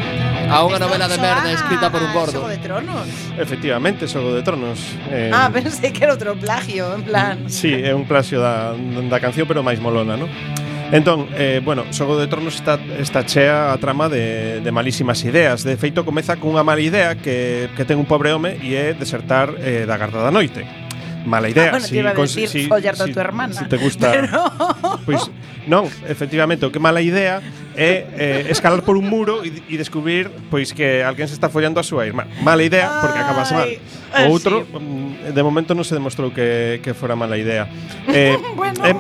[0.47, 2.39] A unha novela de merda escrita por un gordo.
[2.39, 3.11] Xogo de Tronos.
[3.35, 4.79] Efectivamente, Xogo de Tronos.
[5.11, 7.37] Eh, ah, pensei que era outro plagio, en plan.
[7.51, 10.31] Sí, é un plagio da, da canción, pero máis molona, non?
[10.89, 15.61] Entón, eh, bueno, Xogo de Tronos está, está chea a trama de, de malísimas ideas
[15.61, 19.53] De feito, comeza cunha mala idea que, que ten un pobre home E é desertar
[19.61, 20.88] eh, da Garda da Noite
[21.25, 21.67] mala idea.
[21.67, 23.55] Ah, bueno, si, te iba a decir, si, follar si, a tu hermana.
[23.55, 24.11] Si te gusta.
[24.13, 24.29] Pero...
[25.07, 25.31] Pois
[25.69, 27.45] non, efectivamente, o que mala idea
[27.77, 31.79] é eh, escalar por un muro e, e descubrir pois que alguén se está follando
[31.79, 32.25] a súa irmã.
[32.41, 33.69] Mala idea porque acabas mal.
[33.69, 33.79] Eh,
[34.25, 34.73] o outro sí.
[34.75, 37.69] Mm, de momento non se demostrou que que fora mala idea.
[38.09, 38.81] Eh, bueno.
[38.89, 38.97] Eh,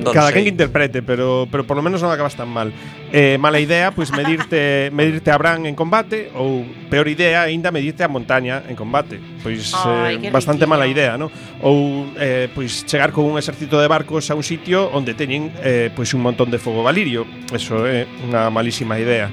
[0.00, 0.40] non Cada sei.
[0.40, 2.74] quen que interprete, pero pero por lo menos non acabas tan mal.
[3.14, 7.70] Eh, mala idea, pois pues, medirte medirte a Bran en combate ou peor idea aínda
[7.70, 9.22] medirte a montaña en combate.
[9.42, 10.74] Pois eh, Ai, eh, bastante riquillo.
[10.74, 11.30] mala idea, non?
[11.62, 15.94] Ou eh, pois chegar con un exército de barcos a un sitio onde teñen eh,
[15.94, 17.22] pois un montón de fogo valirio.
[17.54, 19.30] Eso é eh, unha malísima idea.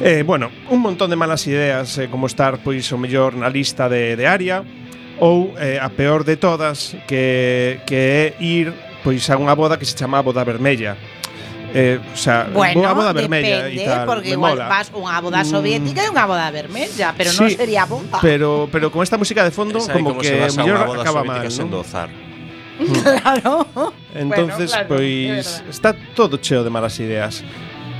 [0.00, 3.90] Eh, bueno, un montón de malas ideas eh, como estar pois o mellor na lista
[3.90, 4.62] de, de área
[5.18, 8.70] ou eh, a peor de todas que, que é ir
[9.02, 10.96] pois a unha boda que se chama Boda Vermella.
[11.74, 14.72] Eh, o sea, bueno, unha boda vermella depende, e tal, porque igual mola.
[14.72, 15.52] vas unha boda mm.
[15.52, 16.06] soviética mm.
[16.08, 18.16] e unha boda vermella, pero sí, non sería boda.
[18.24, 21.84] Pero pero con esta música de fondo Esa como, como que mellor acaba mal, ¿no?
[23.04, 23.68] claro.
[24.14, 27.44] Entonces, bueno, claro, pois está todo cheo de malas ideas.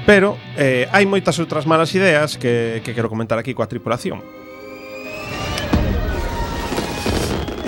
[0.08, 4.24] Pero eh, hai moitas outras malas ideas que, que quero comentar aquí coa tripulación.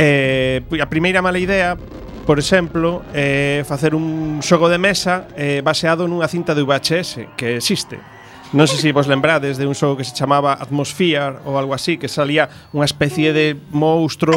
[0.01, 1.77] Eh, a primeira mala idea
[2.27, 7.57] por exemplo, eh, facer un xogo de mesa eh, baseado nunha cinta de VHS que
[7.57, 8.20] existe.
[8.51, 11.95] Non sei se vos lembrades de un xogo que se chamaba Atmosphere ou algo así,
[12.03, 14.35] que salía unha especie de monstro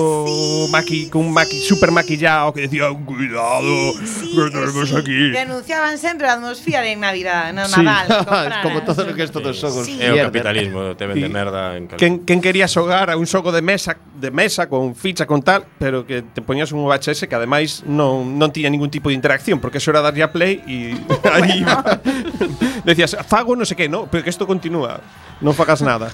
[0.70, 5.34] maqui, cun maqui, super maquillado que decía, cuidado, que tenemos aquí.
[5.34, 7.82] Que anunciaban sempre a atmosfera en Navidad, no Sí.
[7.82, 8.62] Nadal.
[8.62, 9.90] Como todo lo que es todos xogos.
[9.90, 9.98] Sí.
[9.98, 11.34] É o capitalismo, te vende Sí.
[11.34, 14.94] merda en cal- Quen, quen quería xogar a un xogo de mesa de mesa con
[14.96, 18.88] ficha con tal, pero que te poñas un VHS que ademais non, non tiña ningún
[18.94, 20.94] tipo de interacción, porque eso era darlle a play e
[21.34, 21.82] aí iba.
[22.88, 25.00] Decías, fago no sé qué, no, pero que isto continúa.
[25.44, 26.12] Non facas nada.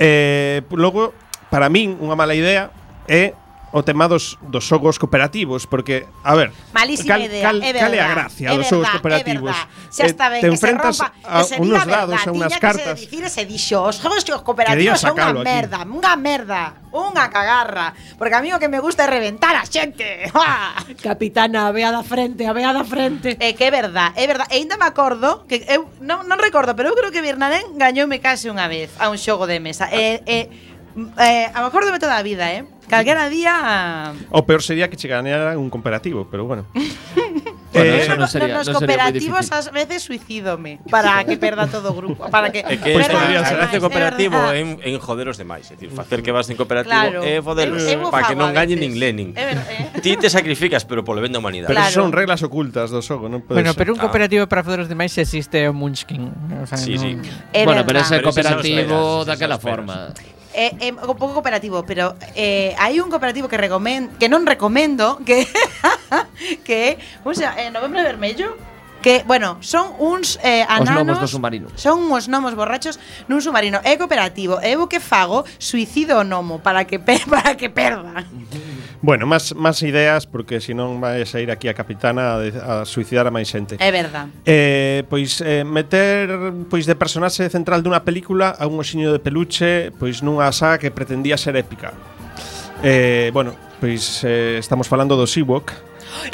[0.00, 1.12] eh, logo,
[1.52, 2.72] para min, unha mala idea
[3.06, 3.32] é
[3.76, 7.92] o tema dos, dos xogos cooperativos, porque, a ver, Malísima cal, idea, cal, é cal
[7.92, 9.52] é a gracia é dos xogos cooperativos?
[9.52, 9.92] É verdad.
[9.92, 12.64] Xa está ben te que se enfrentas rompa, a unos dados, a unas tiña que
[12.64, 12.96] cartas.
[12.96, 17.92] se dicir e se dixo, os jogos cooperativos son unha merda, unha merda, unha cagarra,
[18.16, 20.32] porque a mí o que me gusta é reventar a xente.
[21.04, 23.36] Capitana, a vea da frente, a vea da frente.
[23.36, 24.48] É que é verdad, é verdad.
[24.48, 28.24] E ainda me acordo que eu non, non recordo, pero eu creo que Bernarén gañoume
[28.24, 29.92] case unha vez a un xogo de mesa.
[29.92, 30.48] E e
[30.96, 32.64] eh, me acordo toda a vida, eh.
[32.88, 36.66] Calquera día O peor sería que che gañara un cooperativo, pero bueno.
[37.76, 41.68] Bueno, Eh, eso Pero non sería- sería moi cooperativos ás veces suicídome para que perda
[41.68, 43.60] todo o grupo, para que É que esta, podría a ser.
[43.60, 47.20] gracia É cooperativo en, en joderos demais, é dicir, facer que vas en cooperativo Claro.
[47.20, 49.36] é foderos, Eu- para que non a gañe nin Lenin.
[49.36, 49.92] Eh.
[50.00, 51.68] Ti te sacrificas, pero polo ben da humanidade.
[51.68, 51.92] Pero Claro.
[52.00, 53.78] son reglas ocultas do xogo, non pode Bueno, ser.
[53.84, 54.08] pero un Ah.
[54.08, 56.32] cooperativo para foderos demais existe o Munchkin.
[56.64, 57.20] O sea, Sí, sí.
[57.52, 60.16] É bueno, pero ese Pero cooperativo ese daquela forma.
[60.56, 65.20] É, é un pouco cooperativo, pero eh, hai un cooperativo que recomen, que non recomendo,
[65.28, 65.44] que
[66.64, 67.60] que é, como se chama?
[67.60, 68.56] Eh, Novembro Vermello,
[69.04, 71.68] que, bueno, son uns eh, Os ananos gnomos do submarino.
[71.76, 76.58] Son uns gnomos borrachos nun submarino É cooperativo Eu o que fago suicido o gnomo
[76.58, 78.26] Para que, pe para que perda
[79.06, 82.82] Bueno, más, más ideas, porque senón vai a sair aquí a capitana a, de- a
[82.82, 83.78] suicidar a máis xente.
[83.78, 86.26] É verdad Eh, pois eh, meter
[86.66, 90.90] pois de personaxe central dunha película a un osiño de peluche pois nunha saga que
[90.90, 91.94] pretendía ser épica.
[92.82, 95.70] Eh, bueno, pois eh, estamos falando do Seawalk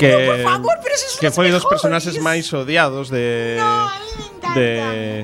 [0.00, 3.92] que No, por favor, pero esos que foi dos personaxes máis odiados de No,
[4.56, 4.68] de,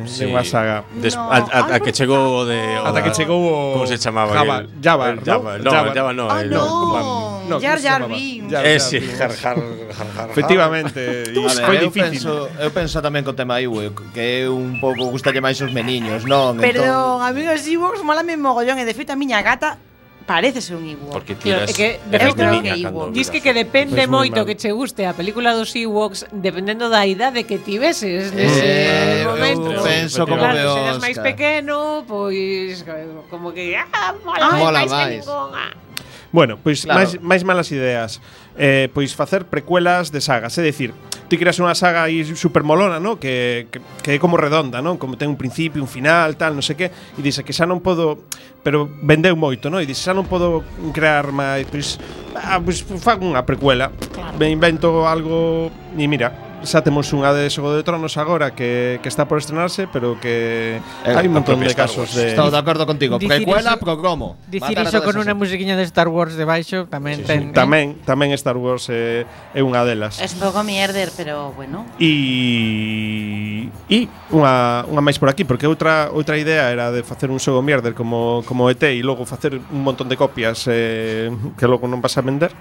[0.09, 0.25] Sí.
[0.25, 0.85] de unha saga.
[1.01, 1.29] Des, No.
[1.33, 4.33] a, a, a que chegou o de o Ata que chegou o Como se chamaba
[4.37, 4.65] Java?
[4.81, 5.21] Java, ¿no?
[5.25, 5.89] Java, no, Java.
[5.89, 6.65] el Java no, Ah, no,
[7.49, 8.53] no, Jar Jar Binks.
[8.53, 10.29] Ese, Jar Jar Jar.
[10.31, 12.13] Efectivamente, ah, foi difícil.
[12.13, 16.29] Penso, eu penso tamén co tema Iwe, que é un pouco gustalle máis os meniños,
[16.29, 16.55] non?
[16.55, 17.27] Entón- Perdón, entón...
[17.27, 19.81] amigos Ewoks, mola me mogollón e de feito a miña gata
[20.29, 21.11] parece ser un Ewok.
[21.11, 23.13] Porque tiras que, de feito, creo que Ewok.
[23.13, 24.47] Dis que, que depende pues moito mal.
[24.47, 29.25] que che guste a película dos Ewoks dependendo da idade que tiveses eh, nese eh,
[29.25, 29.73] momento.
[29.73, 30.73] Eu penso como claro, veo.
[30.77, 32.85] Se eras máis pequeno, pois
[33.33, 35.25] como que ah, mola, ah, mola máis.
[35.25, 35.25] máis.
[36.31, 37.01] Bueno, pois claro.
[37.01, 38.21] máis, máis malas ideas.
[38.59, 40.93] Eh, pois facer precuelas de sagas, é dicir,
[41.29, 43.17] ti creas unha saga aí super molona, no?
[43.17, 44.99] Que, que, que é como redonda, ¿no?
[45.01, 47.81] Como ten un principio, un final, tal, non sei que, e dice que xa non
[47.81, 48.29] podo,
[48.61, 49.79] pero vendeu moito, ¿no?
[49.81, 51.97] E dice, xa non podo crear máis, pois,
[52.35, 53.93] ah, pois fago unha precuela.
[54.13, 54.37] Claro.
[54.37, 59.09] Me invento algo e mira, xa temos unha de Xogo de Tronos agora que, que
[59.09, 62.59] está por estrenarse, pero que Eh, hai un a montón de casos de Estou de
[62.59, 63.17] acordo contigo.
[63.23, 64.35] Precuela iso- pro cromo.
[64.51, 67.55] Dicir iso con unha musiquiña de Star Wars debaixo tamén ten.
[67.55, 69.23] Tamén, tamén Star Wars é,
[69.55, 70.19] é unha delas.
[70.19, 73.99] Es un pouco mierder, pero bueno E e
[74.35, 77.95] unha, unha máis por aquí, porque outra outra idea era de facer un xogo mierder
[77.95, 82.19] como como ET e logo facer un montón de copias eh, que logo non vas
[82.19, 82.53] a vender.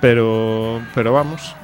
[0.00, 1.56] Pero pero vamos.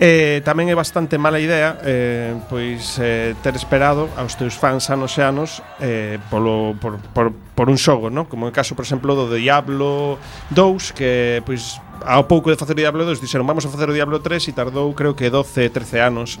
[0.00, 5.12] Eh, tamén é bastante mala idea eh, pois eh, ter esperado aos teus fans anos
[5.20, 8.24] e anos eh, polo, por, por, por un xogo, no?
[8.24, 10.16] como o caso, por exemplo, do Diablo
[10.56, 13.94] 2 que pois ao pouco de facer o Diablo 2 dixeron vamos a facer o
[13.94, 16.38] Diablo 3 e tardou creo que 12, 13 anos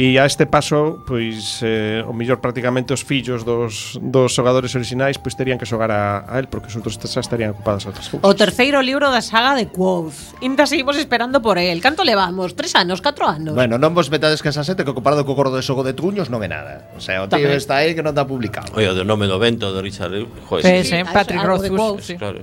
[0.00, 5.20] e a este paso pois eh, o mellor prácticamente os fillos dos, dos xogadores orixinais
[5.20, 8.24] pois terían que xogar a, a él porque os outros xa estarían ocupadas outras cousas.
[8.24, 10.40] O terceiro libro da saga de Quoth.
[10.40, 11.80] Inda seguimos esperando por el.
[11.84, 12.56] Canto levamos?
[12.56, 13.52] Tres anos, catro anos?
[13.54, 16.32] Bueno, non vos metades que esa sete que comparado co gordo de xogo de truños
[16.32, 16.88] non é nada.
[16.96, 17.60] O sea, o tío Tamén.
[17.60, 18.72] está aí que non está publicado.
[18.74, 20.16] Oye, o do nome do vento de Richard
[20.48, 22.04] Joder, sí, sí, sí, Patrick Rothfuss.
[22.04, 22.40] Sí, claro.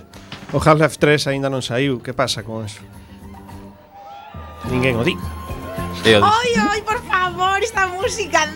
[0.53, 2.83] O Half-Life 3 aínda non saiu que pasa con eso?
[4.69, 5.21] Ninguén o di o
[6.03, 8.47] dis- Ay, ay, por favor, esta música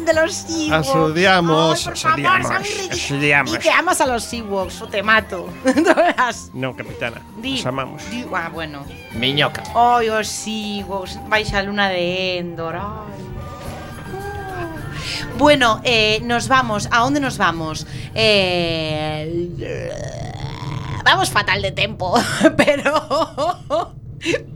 [0.00, 0.88] de los Ewoks.
[0.88, 2.56] Asodiamos, Ay, por favor,
[2.90, 3.52] asodiamos.
[3.54, 5.48] Y que amas a los Ewoks o te mato.
[6.54, 8.84] No capitana, Di, os amamos di- ah, bueno.
[9.16, 9.62] Miñoca.
[9.74, 11.18] Ay, os Ewoks.
[11.28, 12.76] Vais a luna de Endor.
[12.76, 13.18] Ay.
[15.38, 16.88] Bueno, eh, nos vamos.
[16.90, 17.86] ¿A dónde nos vamos?
[18.14, 19.48] Eh,
[21.04, 22.14] vamos fatal de tempo,
[22.56, 22.94] pero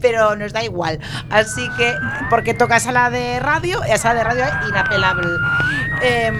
[0.00, 1.00] pero nos da igual.
[1.30, 1.94] Así que,
[2.28, 5.28] porque toca sala de radio, e a sala de radio é inapelable.
[6.04, 6.32] Eh,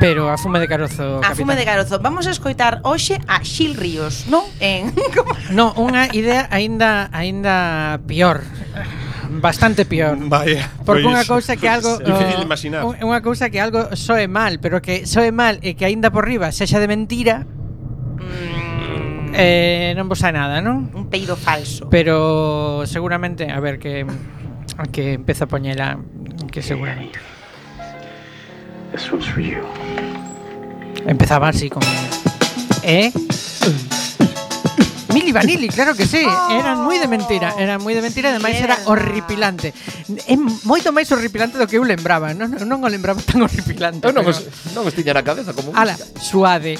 [0.00, 1.56] Pero a fume de carozo A fume capitán.
[1.56, 4.48] de carozo Vamos a escoitar hoxe a Xil Ríos Non?
[4.56, 4.96] En...
[5.52, 8.40] No, unha idea aínda aínda peor
[9.38, 10.18] Bastante pior.
[10.26, 10.66] Vaya.
[10.82, 12.80] Porque pois, unha cousa que algo Difícil oh, de imaginar.
[12.82, 16.26] un- Unha cousa que algo soe mal, pero que soe mal e que aínda por
[16.26, 17.46] riba sexa de mentira,
[19.34, 20.90] eh, non vos sae nada, non?
[20.90, 21.86] un peido falso.
[21.88, 24.02] Pero seguramente, a ver que
[24.90, 25.98] que empeza a poñela
[26.50, 27.18] que seguramente.
[28.90, 29.62] This one's for you.
[31.06, 31.82] Empezaba así con
[32.82, 33.12] ¿Eh?
[35.12, 36.22] Mili Vanilli, claro que sí.
[36.26, 36.54] Oh.
[36.54, 39.74] Eran moi de mentira, eran moi de mentira, ademais era horripilante.
[40.26, 44.06] É moito máis horripilante do que eu lembraba, non, non non o lembraba tan horripilante.
[44.06, 46.78] Eu non, os, non os tiña na cabeza como Ala, suade,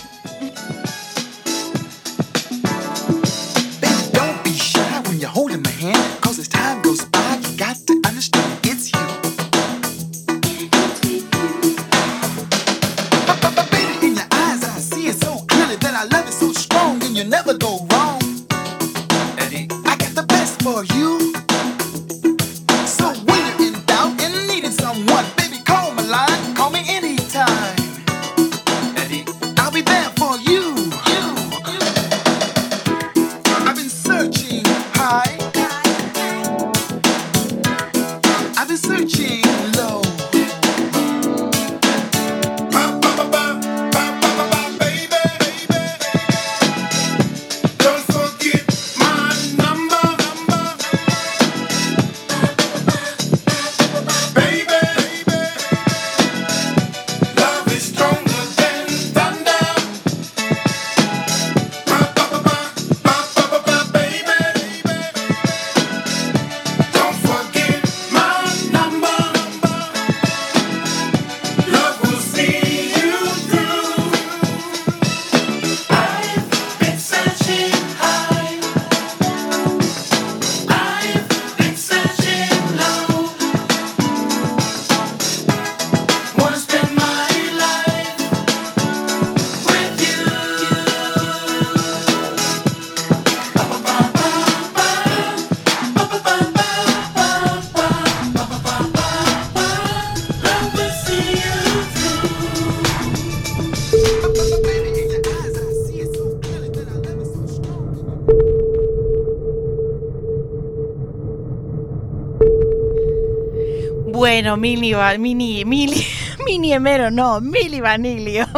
[114.30, 116.06] Bueno, Mili, Mini, Mili,
[116.46, 118.46] Mini Emero, no, Mili Vanilio.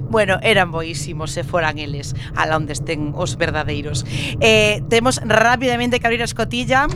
[0.00, 4.06] Bueno, eran boísimos se foran eles a onde estén os verdadeiros.
[4.40, 6.88] Eh, temos rapidamente que abrir a escotilla.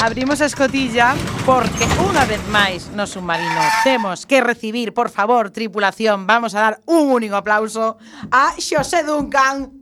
[0.00, 6.30] Abrimos a escotilla porque unha vez máis no submarino temos que recibir, por favor, tripulación,
[6.30, 7.98] vamos a dar un único aplauso
[8.30, 9.74] a Xosé Duncan.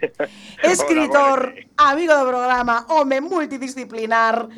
[0.64, 4.48] Escritor, amigo do programa, home multidisciplinar,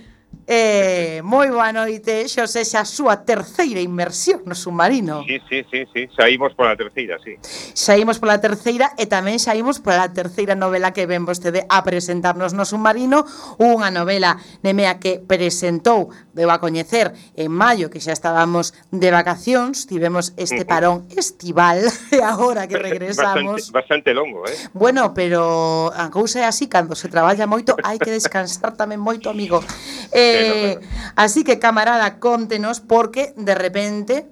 [0.47, 5.23] Eh, moi boa noite, xa a súa terceira inmersión no submarino.
[5.23, 7.39] Sí, sí, sí, sí, saímos pola terceira, sí.
[7.79, 12.67] Saímos pola terceira e tamén saímos pola terceira novela que ven vostede a presentarnos no
[12.67, 13.23] submarino,
[13.63, 14.35] unha novela
[14.67, 20.67] Nemea que presentou, deu a coñecer en maio que xa estábamos de vacacións, tivemos este
[20.67, 23.71] parón estival e agora que regresamos.
[23.71, 24.59] Bastante, bastante longo, eh?
[24.75, 29.31] Bueno, pero a cousa é así, cando se traballa moito hai que descansar tamén moito,
[29.31, 29.63] amigo.
[30.11, 30.81] Eh, Eh,
[31.17, 34.29] así que, camarada, contenos porque de repente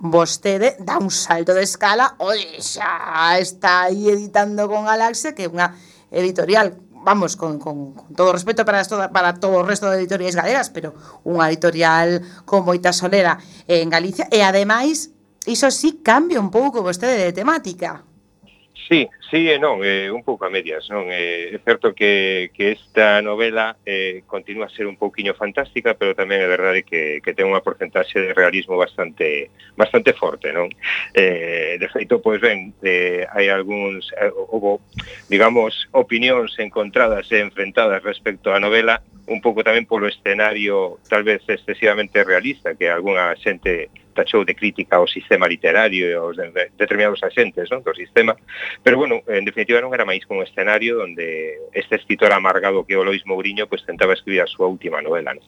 [0.00, 5.52] vostede dá un salto de escala, oye, xa está aí editando con Galaxia, que é
[5.52, 5.76] unha
[6.08, 6.72] editorial,
[7.04, 10.32] vamos, con, con, con todo o respeto para, esto, para todo o resto de editoriais
[10.32, 10.96] galegas, pero
[11.28, 13.36] unha editorial con moita solera
[13.68, 15.12] en Galicia, e ademais,
[15.44, 18.00] iso sí cambia un pouco vostede de temática.
[18.88, 21.06] Sí, Sí eh, e non, eh, un pouco a medias, non?
[21.06, 26.18] Eh, é certo que, que esta novela eh, continúa a ser un pouquiño fantástica, pero
[26.18, 30.66] tamén é verdade que, que ten unha porcentaxe de realismo bastante bastante forte, non?
[31.14, 34.82] Eh, de feito, pois ben, eh, hai algúns, eh, houve,
[35.30, 38.98] digamos, opinións encontradas e enfrentadas respecto á novela,
[39.30, 44.96] un pouco tamén polo escenario tal vez excesivamente realista que algunha xente tachou de crítica
[44.96, 47.82] ao sistema literario e aos de, de, determinados axentes non?
[47.82, 48.36] do sistema,
[48.82, 52.98] pero bueno, en definitiva non era máis que un escenario onde este escritor amargado que
[52.98, 55.34] o Lois Mourinho pues, tentaba escribir a súa última novela.
[55.34, 55.44] Non?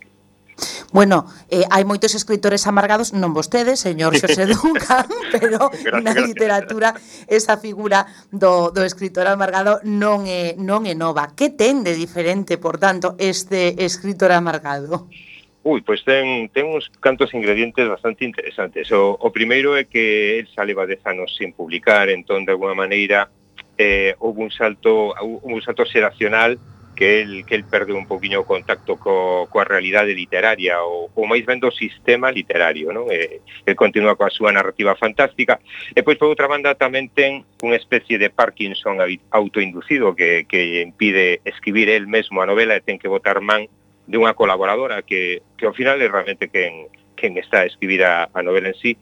[0.93, 6.93] Bueno, eh, hai moitos escritores amargados, non vostedes, señor Xosé Duncan, pero gracias, na literatura
[7.33, 11.33] esa figura do, do escritor amargado non é, non é nova.
[11.33, 15.09] Que ten de diferente, por tanto, este escritor amargado?
[15.09, 15.32] Pois
[15.65, 18.91] Ui, pois ten, ten uns cantos ingredientes bastante interesantes.
[18.91, 22.75] O, o primeiro é que el xa leva 10 anos sin publicar, entón, de alguna
[22.75, 23.31] maneira,
[23.79, 26.59] eh, houve un salto, houve un salto xeracional
[26.95, 31.25] que el, que el perdeu un poquinho o contacto co, coa realidade literaria ou, ou
[31.25, 33.09] máis ben do sistema literario non?
[33.09, 35.57] Eh, el continúa coa súa narrativa fantástica
[35.97, 39.01] e pois por outra banda tamén ten unha especie de Parkinson
[39.33, 43.65] autoinducido que, que impide escribir el mesmo a novela e ten que botar man
[44.13, 48.29] de unha colaboradora que, que ao final é realmente quen, quen está a escribir a,
[48.29, 48.93] a novela en sí.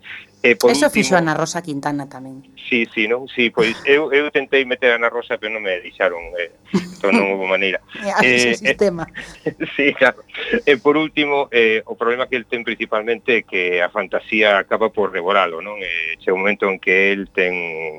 [0.43, 2.41] E por Eso último, fixo Ana Rosa Quintana tamén.
[2.57, 3.29] Sí, sí, non?
[3.29, 7.13] Sí, pois eu, eu tentei meter a Ana Rosa, pero non me deixaron, eh, entón
[7.13, 7.85] non houve maneira.
[8.25, 9.05] eh, sistema.
[9.45, 10.25] Eh, sí, claro.
[10.65, 14.89] E por último, eh, o problema que el ten principalmente é que a fantasía acaba
[14.89, 15.77] por devoralo, non?
[15.77, 17.53] Eh, che un momento en que el ten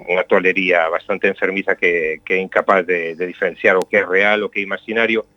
[0.10, 4.42] unha tolería bastante enfermiza que, que é incapaz de, de diferenciar o que é real,
[4.42, 5.30] o que é imaginario,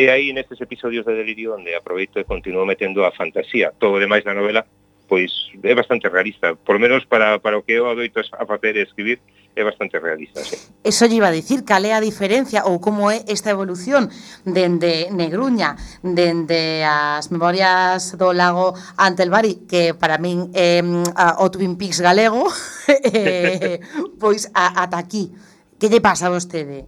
[0.00, 3.68] E aí nestes episodios de delirio onde aproveito e continuo metendo a fantasía.
[3.76, 4.64] Todo o demais da novela
[5.10, 8.76] pois é bastante realista, por lo menos para, para o que eu adoito a facer
[8.76, 9.18] e escribir,
[9.56, 10.54] é bastante realista, sí.
[10.84, 14.06] Eso lle iba a dicir, cal é a diferencia ou como é esta evolución
[14.46, 21.74] dende Negruña, dende as memorias do lago Antelbari, que para min é eh, o Twin
[21.74, 22.46] Peaks galego,
[23.10, 23.82] eh,
[24.22, 25.34] pois a, ata aquí.
[25.80, 26.84] Que lle pasa a vostede?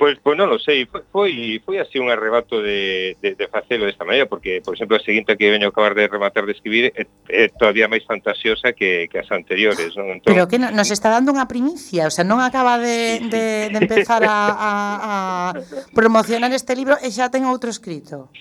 [0.00, 3.84] Pois, pois non lo sei, foi, foi, foi así un arrebato de, de, de facelo
[3.84, 7.04] desta maneira, porque, por exemplo, a seguinte que veño acabar de rematar de escribir é,
[7.28, 9.92] é todavía máis fantasiosa que, que as anteriores.
[10.00, 10.16] Non?
[10.16, 10.32] Entón...
[10.32, 13.76] Pero que no, nos está dando unha primicia, o sea, non acaba de, de, de
[13.76, 15.60] empezar a, a, a
[15.92, 18.32] promocionar este libro e xa ten outro escrito.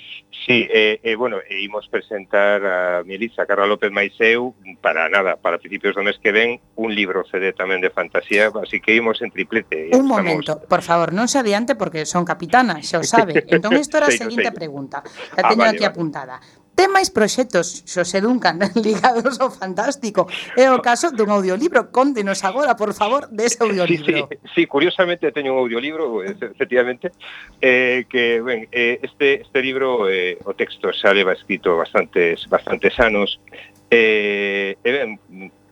[0.45, 5.36] Sí, e, eh, eh, bueno, e imos presentar a Melissa Carla López Maiseu para nada,
[5.36, 9.20] para principios do mes que ven, un libro CD tamén de fantasía, así que imos
[9.20, 9.89] en triplete.
[9.97, 10.70] Un momento, estamos...
[10.70, 13.43] por favor, non se adiante porque son capitana, xa o sabe.
[13.50, 15.02] Entón, isto era a seguinte pregunta.
[15.02, 15.93] A teño ah, vale, aquí vale.
[15.93, 16.38] apuntada.
[16.88, 20.32] máis proxectos, Xosé Duncan, ligados ao fantástico.
[20.56, 21.91] É o caso dun audiolibro.
[21.91, 24.08] Contenos agora, por favor, dese audiolibro.
[24.08, 27.12] Sí, sí, sí, curiosamente teño un audiolibro, efectivamente,
[27.60, 32.95] eh, que, ben, eh, este, este libro, eh, o texto xa leva escrito bastantes, bastantes
[33.04, 33.43] anos,
[33.91, 35.20] eh, e ben,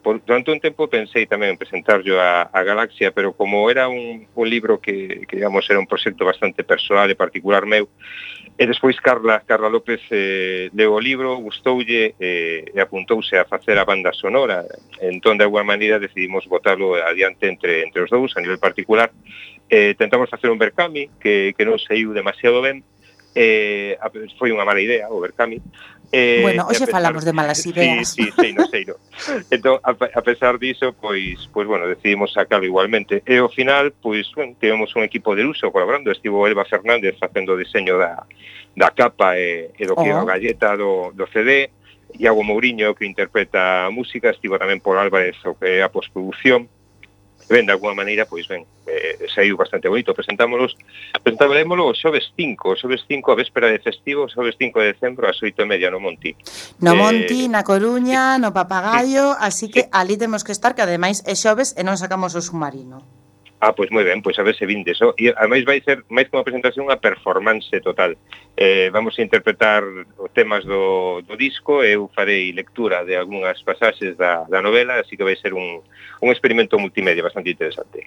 [0.08, 4.24] por, durante un tempo pensei tamén en presentarlo a, a Galaxia, pero como era un,
[4.24, 7.92] un libro que, que, digamos, era un proxecto bastante personal e particular meu,
[8.56, 13.76] e despois Carla, Carla López eh, leu o libro, gustoulle eh, e apuntouse a facer
[13.76, 14.64] a banda sonora.
[15.04, 19.12] Entón, de alguma maneira, decidimos botarlo adiante entre, entre os dous, a nivel particular.
[19.68, 22.80] Eh, tentamos facer un Berkami, que, que non saiu demasiado ben,
[23.36, 24.00] eh,
[24.40, 25.60] foi unha mala idea o Berkami,
[26.12, 28.14] Eh, bueno, hoxe pesar, falamos de malas ideas.
[28.14, 28.96] Sí, sí, sei, no, sei, no.
[29.52, 33.24] Entón, a, a pesar diso, pois, pois, bueno, decidimos sacalo igualmente.
[33.26, 36.12] Eh, e ao final, pois, bueno, tivemos un equipo de uso colaborando.
[36.12, 38.24] Estivo Elba Fernández facendo o diseño da,
[38.76, 40.22] da capa eh, eh, e, e do que oh.
[40.22, 41.72] a galleta do, do CD.
[42.16, 46.72] Iago Mourinho, que interpreta a música, estivo tamén por Álvarez, o que é a postproducción
[47.50, 50.14] ben, de alguma maneira, pois ben, eh, saiu bastante bonito.
[50.14, 50.76] Presentámolos,
[51.24, 54.94] presentámoslo o xoves 5, o xoves 5 a véspera de festivo, o xoves 5 de
[54.94, 56.36] decembro ás 8 e media no Monti.
[56.84, 61.24] No eh, Monti, na Coruña, no Papagayo, así que ali temos que estar, que ademais
[61.26, 63.17] é xoves e non sacamos o submarino.
[63.60, 65.02] Ah, pois moi ben, pois a ver se vindes.
[65.02, 68.14] Oh, e ademais vai ser máis que unha presentación unha performance total.
[68.54, 69.82] Eh, vamos a interpretar
[70.22, 75.18] os temas do, do disco, eu farei lectura de algunhas pasaxes da, da novela, así
[75.18, 75.82] que vai ser un,
[76.22, 78.06] un experimento multimedia bastante interesante.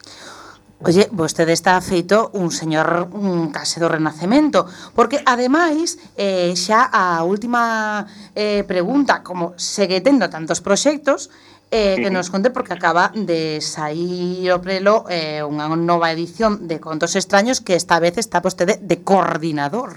[0.82, 4.64] Oye, vostede está feito un señor un case do Renacemento,
[4.96, 11.28] porque ademais eh, xa a última eh, pregunta, como segue tendo tantos proxectos,
[11.70, 16.82] eh, que nos conte porque acaba de sair o prelo eh, unha nova edición de
[16.82, 19.94] Contos Extraños que esta vez está vostede de coordinador.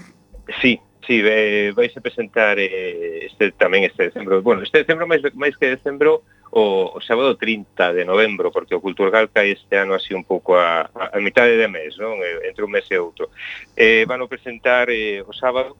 [0.62, 4.38] Sí, sí, eh, vais a presentar eh, este tamén este decembro.
[4.40, 6.22] Bueno, este decembro máis, máis que decembro
[6.54, 10.54] o, o sábado 30 de novembro, porque o Culturgal cae este ano así un pouco
[10.54, 12.22] a, a, a mitade de mes, non?
[12.22, 13.34] Eh, entre un mes e outro.
[13.74, 15.74] Eh, van a presentar eh, o sábado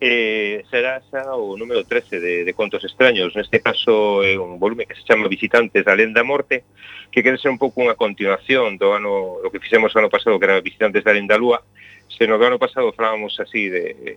[0.00, 3.36] eh, será xa o número 13 de, de Contos Extraños.
[3.36, 6.64] Neste caso é un volume que se chama Visitantes da Lenda Morte,
[7.12, 10.40] que quere ser un pouco unha continuación do ano do que fixemos o ano pasado,
[10.40, 11.60] que era Visitantes da Lenda Lúa,
[12.08, 14.16] se no do ano pasado falábamos así de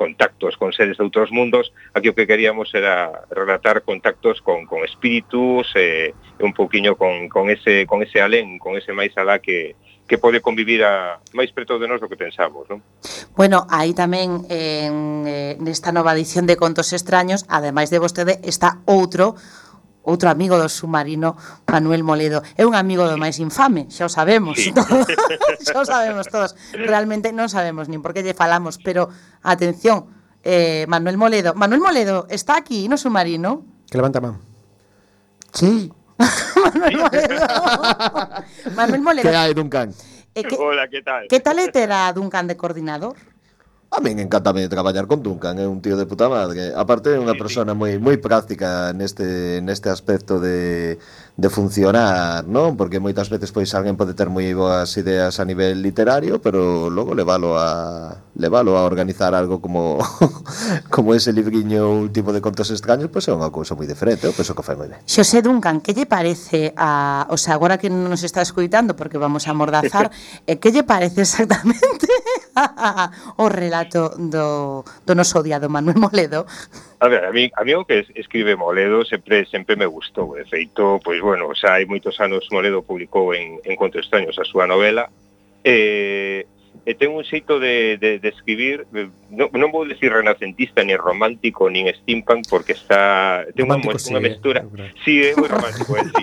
[0.00, 4.80] contactos con seres de outros mundos, aquí o que queríamos era relatar contactos con, con
[4.80, 9.76] espíritus, eh, un pouquiño con, con, ese, con ese alén, con ese máis alá que,
[10.10, 12.82] que pode convivir a máis preto de nós do que pensamos, non?
[13.38, 18.82] Bueno, aí tamén en, eh, nesta nova edición de Contos Extraños, ademais de vostede, está
[18.90, 19.38] outro
[20.02, 21.38] outro amigo do submarino
[21.70, 22.42] Manuel Moledo.
[22.58, 24.58] É un amigo do máis infame, xa o sabemos.
[24.58, 24.74] Sí.
[24.74, 25.06] Todos,
[25.62, 26.58] xa o sabemos todos.
[26.74, 29.14] Realmente non sabemos nin por que lle falamos, pero
[29.46, 30.10] atención,
[30.42, 31.54] eh, Manuel Moledo.
[31.54, 33.62] Manuel Moledo está aquí no submarino?
[33.86, 34.42] Que levanta a man.
[35.54, 35.94] Sí.
[36.64, 37.46] Manuel Moledo.
[38.76, 39.24] Manuel Moledo.
[39.28, 39.88] Que hai, Duncan?
[40.34, 41.26] Eh, que, Hola, que tal?
[41.26, 43.16] que tal é ter a Duncan de coordinador?
[43.90, 46.70] A min encantame traballar con Duncan, é un tío de puta madre.
[46.78, 50.94] Aparte é unha persona moi moi práctica neste neste aspecto de
[51.34, 52.78] de funcionar, non?
[52.78, 57.18] Porque moitas veces pois alguén pode ter moi boas ideas a nivel literario, pero logo
[57.18, 59.98] levalo a levalo a organizar algo como
[60.94, 64.54] como ese libriño último de contos extraños, pois é unha cousa moi diferente, eu penso
[64.54, 65.02] que fai moi ben.
[65.02, 69.18] Xosé Duncan, que lle parece a, o sea, agora que non nos está escoitando porque
[69.18, 70.14] vamos a mordazar,
[70.46, 72.06] eh, que lle parece exactamente
[73.42, 76.44] o relato do, do noso odiado Manuel Moledo.
[77.00, 80.36] A ver, a mí, a mí o que escribe Moledo sempre sempre me gustou.
[80.36, 84.44] De feito, pois bueno, xa hai moitos anos Moledo publicou en, en Conto Extraños a
[84.44, 85.08] súa novela,
[85.64, 86.44] eh,
[86.86, 90.96] e ten un xeito de, de, de escribir eh, non, non vou decir renacentista ni
[90.96, 94.60] romántico nin steampunk porque está ten unha, unha eh, mestura.
[95.04, 96.22] si sí, é moi romántico é, sí.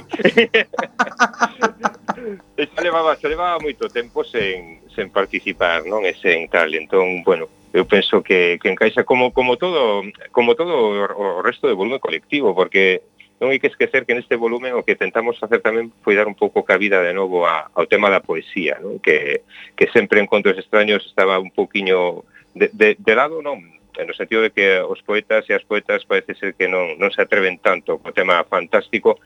[2.57, 6.01] e xa levaba, xa levaba moito tempo sen, sen participar non?
[6.05, 6.73] E sen tal.
[6.73, 10.01] Entón bueno eu penso que, que encaixa como como todo
[10.33, 13.05] como todo o, o resto de volumen colectivo porque
[13.37, 16.33] non hai que esquecer que neste volumen o que tentamos facer tamén foi dar un
[16.33, 18.97] pouco cabida de novo a, ao tema da poesía, non?
[18.97, 19.45] Que,
[19.77, 22.25] que sempre en Contos Extraños estaba un poquinho
[22.57, 23.77] de, de, de lado, non?
[24.05, 27.23] no sentido de que os poetas e as poetas parece ser que non, non se
[27.23, 29.17] atreven tanto co tema fantástico,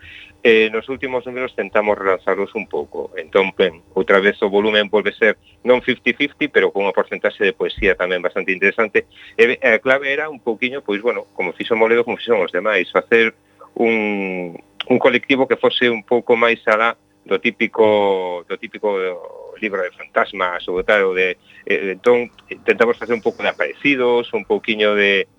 [0.43, 3.11] eh, nos últimos números tentamos relanzarlos un pouco.
[3.17, 5.35] Entón, ben, outra vez o volumen volve ser
[5.67, 9.05] non 50-50, pero con unha porcentaxe de poesía tamén bastante interesante.
[9.35, 12.87] E a clave era un pouquiño, pois, bueno, como fixo Moledo, como fixo os demais,
[12.89, 13.35] facer
[13.75, 14.57] un,
[14.89, 18.97] un colectivo que fose un pouco máis alá do típico do típico
[19.61, 21.37] libro de fantasmas ou tal, de
[21.69, 22.33] eh, entón
[22.65, 25.29] tentamos facer un pouco de aparecidos, un pouquiño de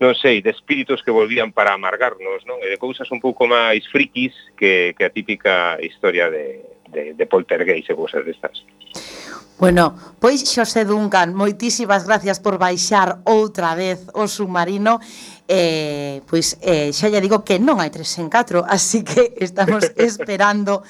[0.00, 2.58] non sei, de espíritus que volvían para amargarnos, non?
[2.58, 7.24] E de cousas un pouco máis frikis que, que a típica historia de, de, de
[7.30, 8.64] poltergeist e cousas destas.
[9.54, 14.98] Bueno, pois Xosé Duncan, moitísimas gracias por baixar outra vez o submarino
[15.48, 19.92] eh, pois eh, xa lle digo que non hai tres en catro, así que estamos
[19.96, 20.82] esperando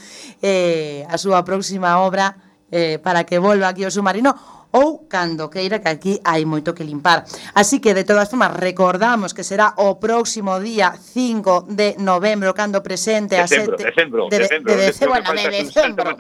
[0.43, 2.39] eh, a súa próxima obra
[2.71, 4.35] eh, para que volva aquí o submarino
[4.75, 7.23] ou cando queira que aquí hai moito que limpar.
[7.55, 12.83] Así que, de todas formas, recordamos que será o próximo día 5 de novembro, cando
[12.83, 13.79] presente a sete...
[13.79, 16.11] Decembro, de, decembro, de, decembro, bueno, de decembro.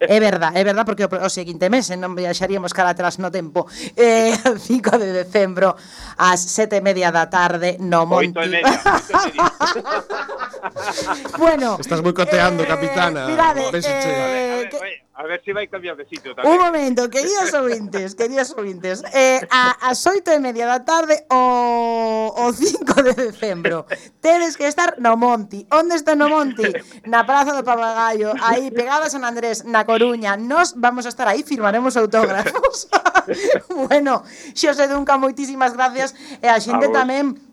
[0.00, 3.28] É verdad, é verdad, porque o, o seguinte mes eh, non viaxaríamos cara atrás no
[3.28, 3.68] tempo.
[3.92, 5.76] Eh, 5 de decembro,
[6.16, 8.32] ás sete e media da tarde, no Monti.
[8.32, 8.72] E media.
[11.36, 11.76] bueno.
[11.76, 13.28] Estás boicoteando, eh, capitana.
[13.28, 16.46] Mirade, eh, eh, A ver se vai cambiar de sitio tamén.
[16.46, 19.02] Un momento, queridos ouvintes, queridos ouvintes.
[19.10, 23.82] Eh, a, as oito e media da tarde o, o 5 de decembro
[24.22, 25.66] tedes que estar no Monti.
[25.74, 26.70] Onde está no Monti?
[27.10, 30.38] Na Praza do Papagayo, aí pegada a San Andrés, na Coruña.
[30.38, 32.86] Nos vamos a estar aí, firmaremos autógrafos.
[33.90, 34.22] bueno,
[34.54, 36.14] xose Dunca, moitísimas gracias.
[36.38, 37.47] E a xente a tamén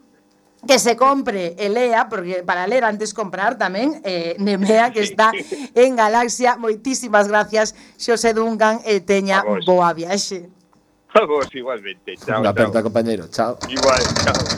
[0.68, 5.32] que se compre e lea, porque para ler antes comprar tamén, eh, Nemea, que está
[5.74, 6.58] en Galaxia.
[6.58, 10.50] Moitísimas gracias, Xosé Duncan, e teña boa viaxe.
[11.16, 12.20] A vos igualmente.
[12.20, 13.32] Chao, Unha aperta, compañero.
[13.32, 13.56] Chao.
[13.72, 14.55] Igual, chao.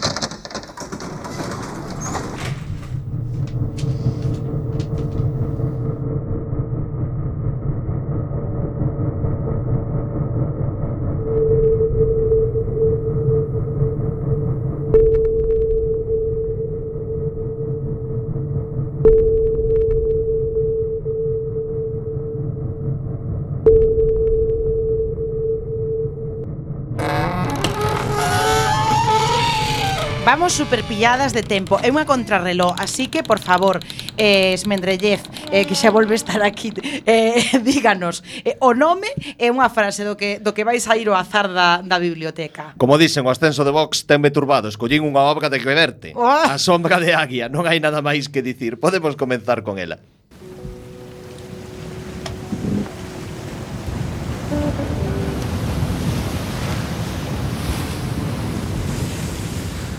[30.47, 31.75] Estamos superpilladas de tempo.
[31.83, 33.83] É unha contrarreló, así que, por favor
[34.15, 35.19] eh, Esmendrellez,
[35.51, 36.71] eh, que xa volve estar aquí
[37.03, 38.23] eh, Díganos.
[38.47, 41.51] Eh, O nome é unha frase do que, do que vais a ir o azar
[41.51, 42.79] da, da biblioteca.
[42.79, 44.71] Como dicen, o ascenso de Vox tenme turbado.
[44.71, 46.23] Escollín unha obra de que verte oh.
[46.23, 48.79] A sombra de águia, non hai nada máis que dicir.
[48.79, 49.99] Podemos comenzar con ela.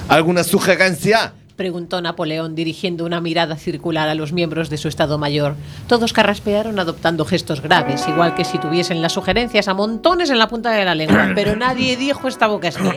[0.09, 1.35] ¿Alguna sugerencia?
[1.57, 5.55] preguntó Napoleón dirigiendo una mirada circular a los miembros de su Estado Mayor.
[5.89, 10.49] Todos carraspearon adoptando gestos graves, igual que si tuviesen las sugerencias a montones en la
[10.49, 12.95] punta de la lengua, pero nadie dijo esta boca es mía.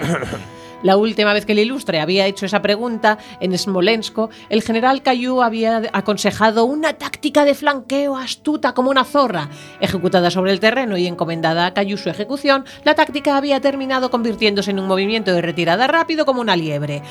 [0.84, 4.18] La última vez que el ilustre había hecho esa pregunta en Smolensk,
[4.50, 9.50] el general Caillou había aconsejado una táctica de flanqueo astuta como una zorra.
[9.80, 14.72] Ejecutada sobre el terreno y encomendada a Caillou su ejecución, la táctica había terminado convirtiéndose
[14.72, 17.02] en un movimiento de retirada rápido como una liebre.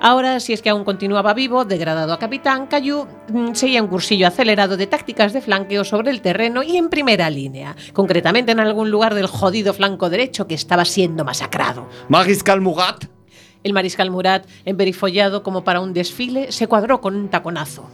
[0.00, 4.26] Ahora, si es que aún continuaba vivo, degradado a capitán, Caillou mm, seguía un cursillo
[4.26, 8.90] acelerado de tácticas de flanqueo sobre el terreno y en primera línea, concretamente en algún
[8.90, 11.88] lugar del jodido flanco derecho que estaba siendo masacrado.
[12.08, 13.19] Mariscal Murat.
[13.62, 17.88] El mariscal Murat, emperifollado como para un desfile, se cuadró con un taconazo.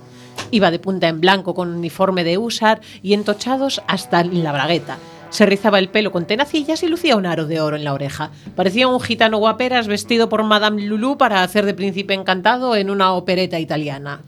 [0.50, 4.98] Iba de punta en blanco con uniforme de húsar y entochados hasta la bragueta.
[5.30, 8.30] Se rizaba el pelo con tenacillas y lucía un aro de oro en la oreja.
[8.54, 13.12] Parecía un gitano guaperas vestido por Madame Lulú para hacer de príncipe encantado en una
[13.12, 14.20] opereta italiana.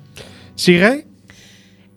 [0.56, 1.06] ¿Sigue?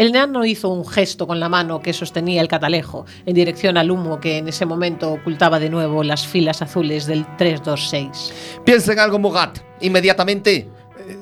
[0.02, 3.91] El nano hizo un gesto con la mano que sostenía el catalejo en dirección al
[3.91, 8.62] humo que en ese momento ocultaba de nuevo las filas azules del 326.
[8.66, 9.60] Piensa en algo, Murat.
[9.80, 10.68] Inmediatamente.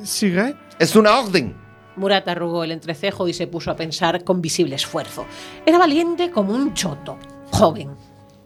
[0.03, 0.55] ¿Sigue?
[0.79, 1.57] Es una orden.
[1.97, 5.25] Murat arrugó el entrecejo y se puso a pensar con visible esfuerzo.
[5.65, 7.17] Era valiente como un choto,
[7.51, 7.89] joven.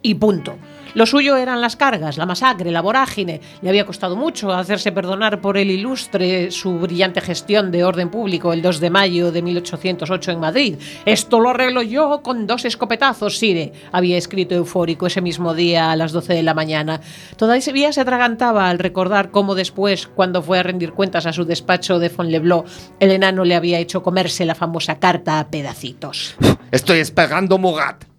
[0.01, 0.55] Y punto.
[0.95, 3.41] Lo suyo eran las cargas, la masacre, la vorágine.
[3.63, 8.53] Le había costado mucho hacerse perdonar por el ilustre su brillante gestión de orden público
[8.53, 10.75] el 2 de mayo de 1808 en Madrid.
[11.05, 15.95] Esto lo arreglo yo con dos escopetazos, Sire, había escrito eufórico ese mismo día a
[15.95, 17.01] las 12 de la mañana.
[17.37, 21.97] Todavía se atragantaba al recordar cómo después, cuando fue a rendir cuentas a su despacho
[21.97, 22.67] de Fonleblot,
[22.99, 26.35] el enano le había hecho comerse la famosa carta a pedacitos.
[26.71, 28.12] Estoy esperando, Murat.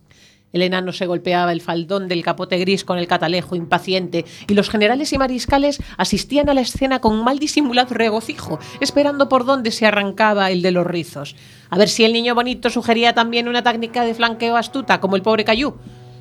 [0.55, 4.71] El enano se golpeaba el faldón del capote gris con el catalejo impaciente y los
[4.71, 9.85] generales y mariscales asistían a la escena con mal disimulado regocijo, esperando por dónde se
[9.85, 11.35] arrancaba el de los rizos.
[11.71, 15.23] A ver si el niño bonito sugería también una técnica de flanqueo astuta como el
[15.23, 15.75] pobre Cayú.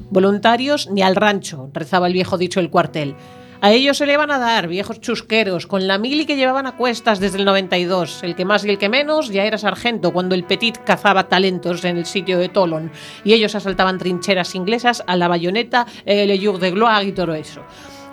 [0.09, 3.15] Voluntarios ni al rancho, rezaba el viejo dicho del cuartel.
[3.63, 6.75] A ellos se le iban a dar, viejos chusqueros, con la mili que llevaban a
[6.75, 8.21] cuestas desde el 92.
[8.23, 11.85] El que más y el que menos ya era sargento cuando el Petit cazaba talentos
[11.85, 12.91] en el sitio de Tolon
[13.23, 17.61] y ellos asaltaban trincheras inglesas a la bayoneta, el Jour de Gloire y todo eso.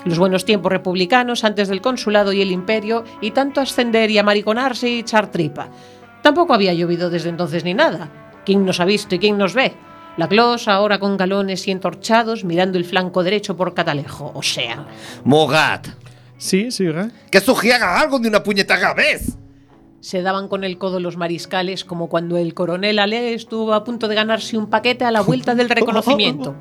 [0.05, 4.89] Los buenos tiempos republicanos antes del consulado y el imperio y tanto ascender y amariconarse
[4.89, 5.69] y echar tripa.
[6.23, 8.09] Tampoco había llovido desde entonces ni nada.
[8.47, 9.75] ¿Quién nos ha visto y quién nos ve?
[10.17, 14.87] La Clos ahora con galones y entorchados mirando el flanco derecho por Catalejo, o sea.
[15.25, 15.89] Murat.
[16.37, 17.11] Sí, sigue.
[17.31, 19.37] Que sugiera algo de una puñetera vez.
[20.01, 24.09] Se daban con el codo los mariscales como cuando el coronel Ale estuvo a punto
[24.09, 26.55] de ganarse un paquete a la vuelta del reconocimiento.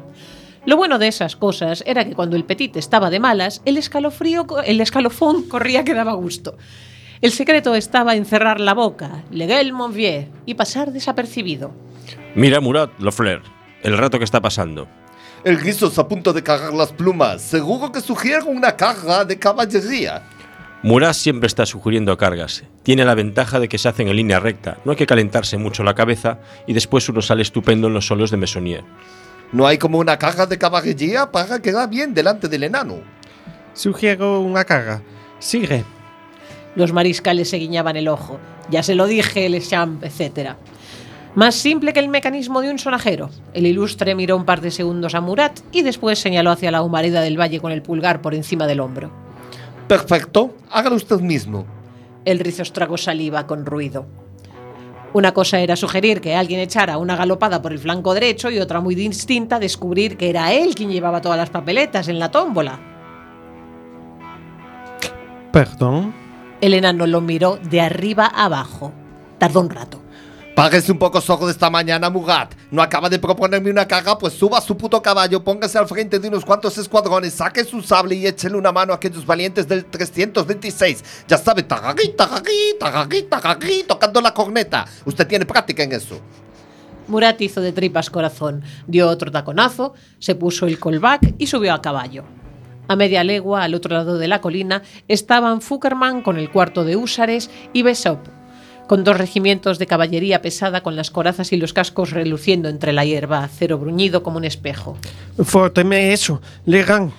[0.65, 4.45] Lo bueno de esas cosas era que cuando el petit estaba de malas, el escalofrío,
[4.65, 6.57] el escalofón corría que daba gusto.
[7.21, 11.71] El secreto estaba en cerrar la boca, leguer Monvier, y pasar desapercibido.
[12.35, 13.41] Mira, Murat, Lofler,
[13.81, 14.87] el rato que está pasando.
[15.43, 17.41] El guiso está a punto de cagar las plumas.
[17.41, 20.23] Seguro que sugiere una carga de caballería.
[20.83, 22.63] Murat siempre está sugiriendo cargas.
[22.83, 24.77] Tiene la ventaja de que se hacen en línea recta.
[24.85, 28.31] No hay que calentarse mucho la cabeza y después uno sale estupendo en los solos
[28.31, 28.83] de Mesonier.
[29.51, 32.99] No hay como una carga de caballería para quedar bien delante del enano.
[33.73, 35.01] Sugiero una carga.
[35.39, 35.83] Sigue.
[36.75, 38.39] Los mariscales se guiñaban el ojo.
[38.69, 40.51] Ya se lo dije, el champ, etc.
[41.35, 43.29] Más simple que el mecanismo de un sonajero.
[43.53, 47.21] El ilustre miró un par de segundos a Murat y después señaló hacia la humareda
[47.21, 49.11] del valle con el pulgar por encima del hombro.
[49.87, 51.65] Perfecto, hágalo usted mismo.
[52.25, 54.07] El rizos tragó saliva con ruido.
[55.13, 58.79] Una cosa era sugerir que alguien echara una galopada por el flanco derecho y otra
[58.79, 62.79] muy distinta descubrir que era él quien llevaba todas las papeletas en la tómbola.
[65.51, 66.13] Perdón.
[66.61, 68.91] El enano lo miró de arriba a abajo.
[69.39, 70.01] Tardó un rato.
[70.59, 72.53] Páguese un poco soco de esta mañana, Murat.
[72.69, 76.27] No acaba de proponerme una carga, pues suba su puto caballo, póngase al frente de
[76.27, 81.23] unos cuantos escuadrones, saque su sable y échele una mano a aquellos valientes del 326.
[81.29, 84.85] Ya sabe, tagagui, tagagui, tagagui, tagagui, tocando la corneta.
[85.05, 86.19] Usted tiene práctica en eso.
[87.07, 91.81] Murat hizo de tripas corazón, dio otro taconazo, se puso el colback y subió a
[91.81, 92.25] caballo.
[92.89, 96.97] A media legua, al otro lado de la colina, estaban Fuckerman con el cuarto de
[96.97, 98.19] húsares y Besop,
[98.89, 103.05] con dos regimientos de caballería pesada con las corazas y los cascos reluciendo entre la
[103.05, 104.97] hierba, acero bruñido como un espejo.
[105.43, 106.41] Fórteme eso.
[106.65, 107.13] Legan.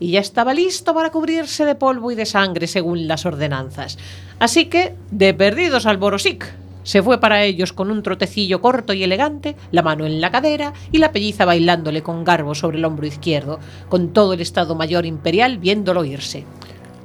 [0.00, 3.98] Y ya estaba listo para cubrirse de polvo y de sangre según las ordenanzas.
[4.38, 6.50] Así que, de perdidos al Borosic,
[6.82, 10.72] se fue para ellos con un trotecillo corto y elegante, la mano en la cadera
[10.92, 15.04] y la pelliza bailándole con garbo sobre el hombro izquierdo, con todo el Estado Mayor
[15.04, 16.46] Imperial viéndolo irse.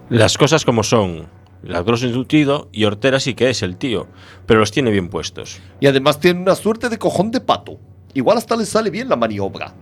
[0.07, 1.40] Las cosas como son.
[1.63, 4.07] Ladroso embutido y Hortera sí que es el tío,
[4.45, 5.59] pero los tiene bien puestos.
[5.79, 7.79] Y además tiene una suerte de cojón de pato.
[8.13, 9.73] Igual hasta le sale bien la maniobra.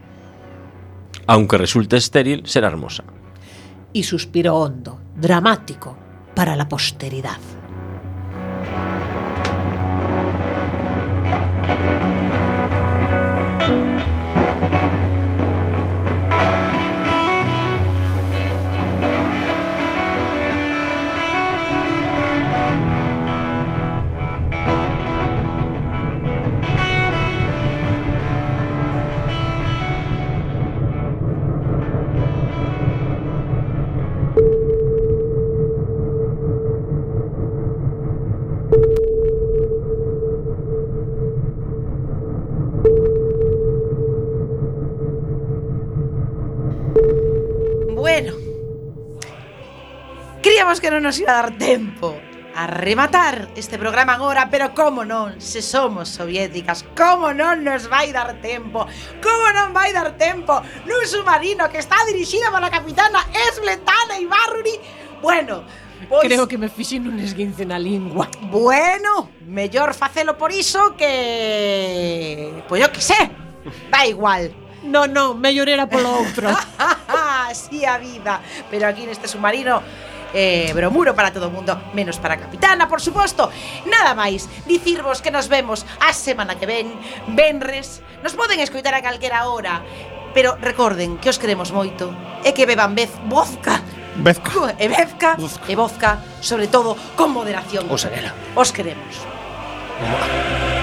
[1.25, 3.03] Aunque resulte estéril, será hermosa.
[3.93, 5.97] Y suspiro hondo, dramático,
[6.35, 7.39] para la posteridad.
[47.99, 48.31] Bueno,
[50.41, 52.15] Críamos que non nos iba a dar tempo
[52.55, 58.15] a rematar este programa agora, pero como non, se somos soviéticas, como non nos vai
[58.15, 58.87] dar tempo,
[59.19, 63.19] como non vai dar tempo nun submarino que está dirixido pola capitana
[63.51, 64.79] Esbletana Ibarruri,
[65.19, 65.67] bueno,
[66.07, 66.23] pois...
[66.23, 68.31] Creo que me fixen un esguince na lingua.
[68.47, 72.63] Bueno, mellor facelo por iso que...
[72.63, 73.27] Pois eu que sé,
[73.91, 74.68] da igual.
[74.83, 76.49] No, no, mellor era polo outro.
[77.49, 78.39] Así a vida.
[78.71, 79.81] Pero aquí neste submarino
[80.33, 83.49] eh, bromuro para todo o mundo, menos para a capitana, por suposto.
[83.85, 86.93] Nada máis, dicirvos que nos vemos a semana que ven,
[87.33, 88.01] venres.
[88.23, 89.81] Nos poden escoitar a calquera hora,
[90.33, 92.13] pero recorden que os queremos moito
[92.45, 93.81] e que beban vez vodka.
[94.19, 94.75] Vezca.
[94.77, 95.67] E vezca, vodka.
[95.71, 96.11] e vodka,
[96.43, 97.87] sobre todo con moderación.
[97.89, 99.15] Os, os queremos.
[99.99, 100.78] Mua.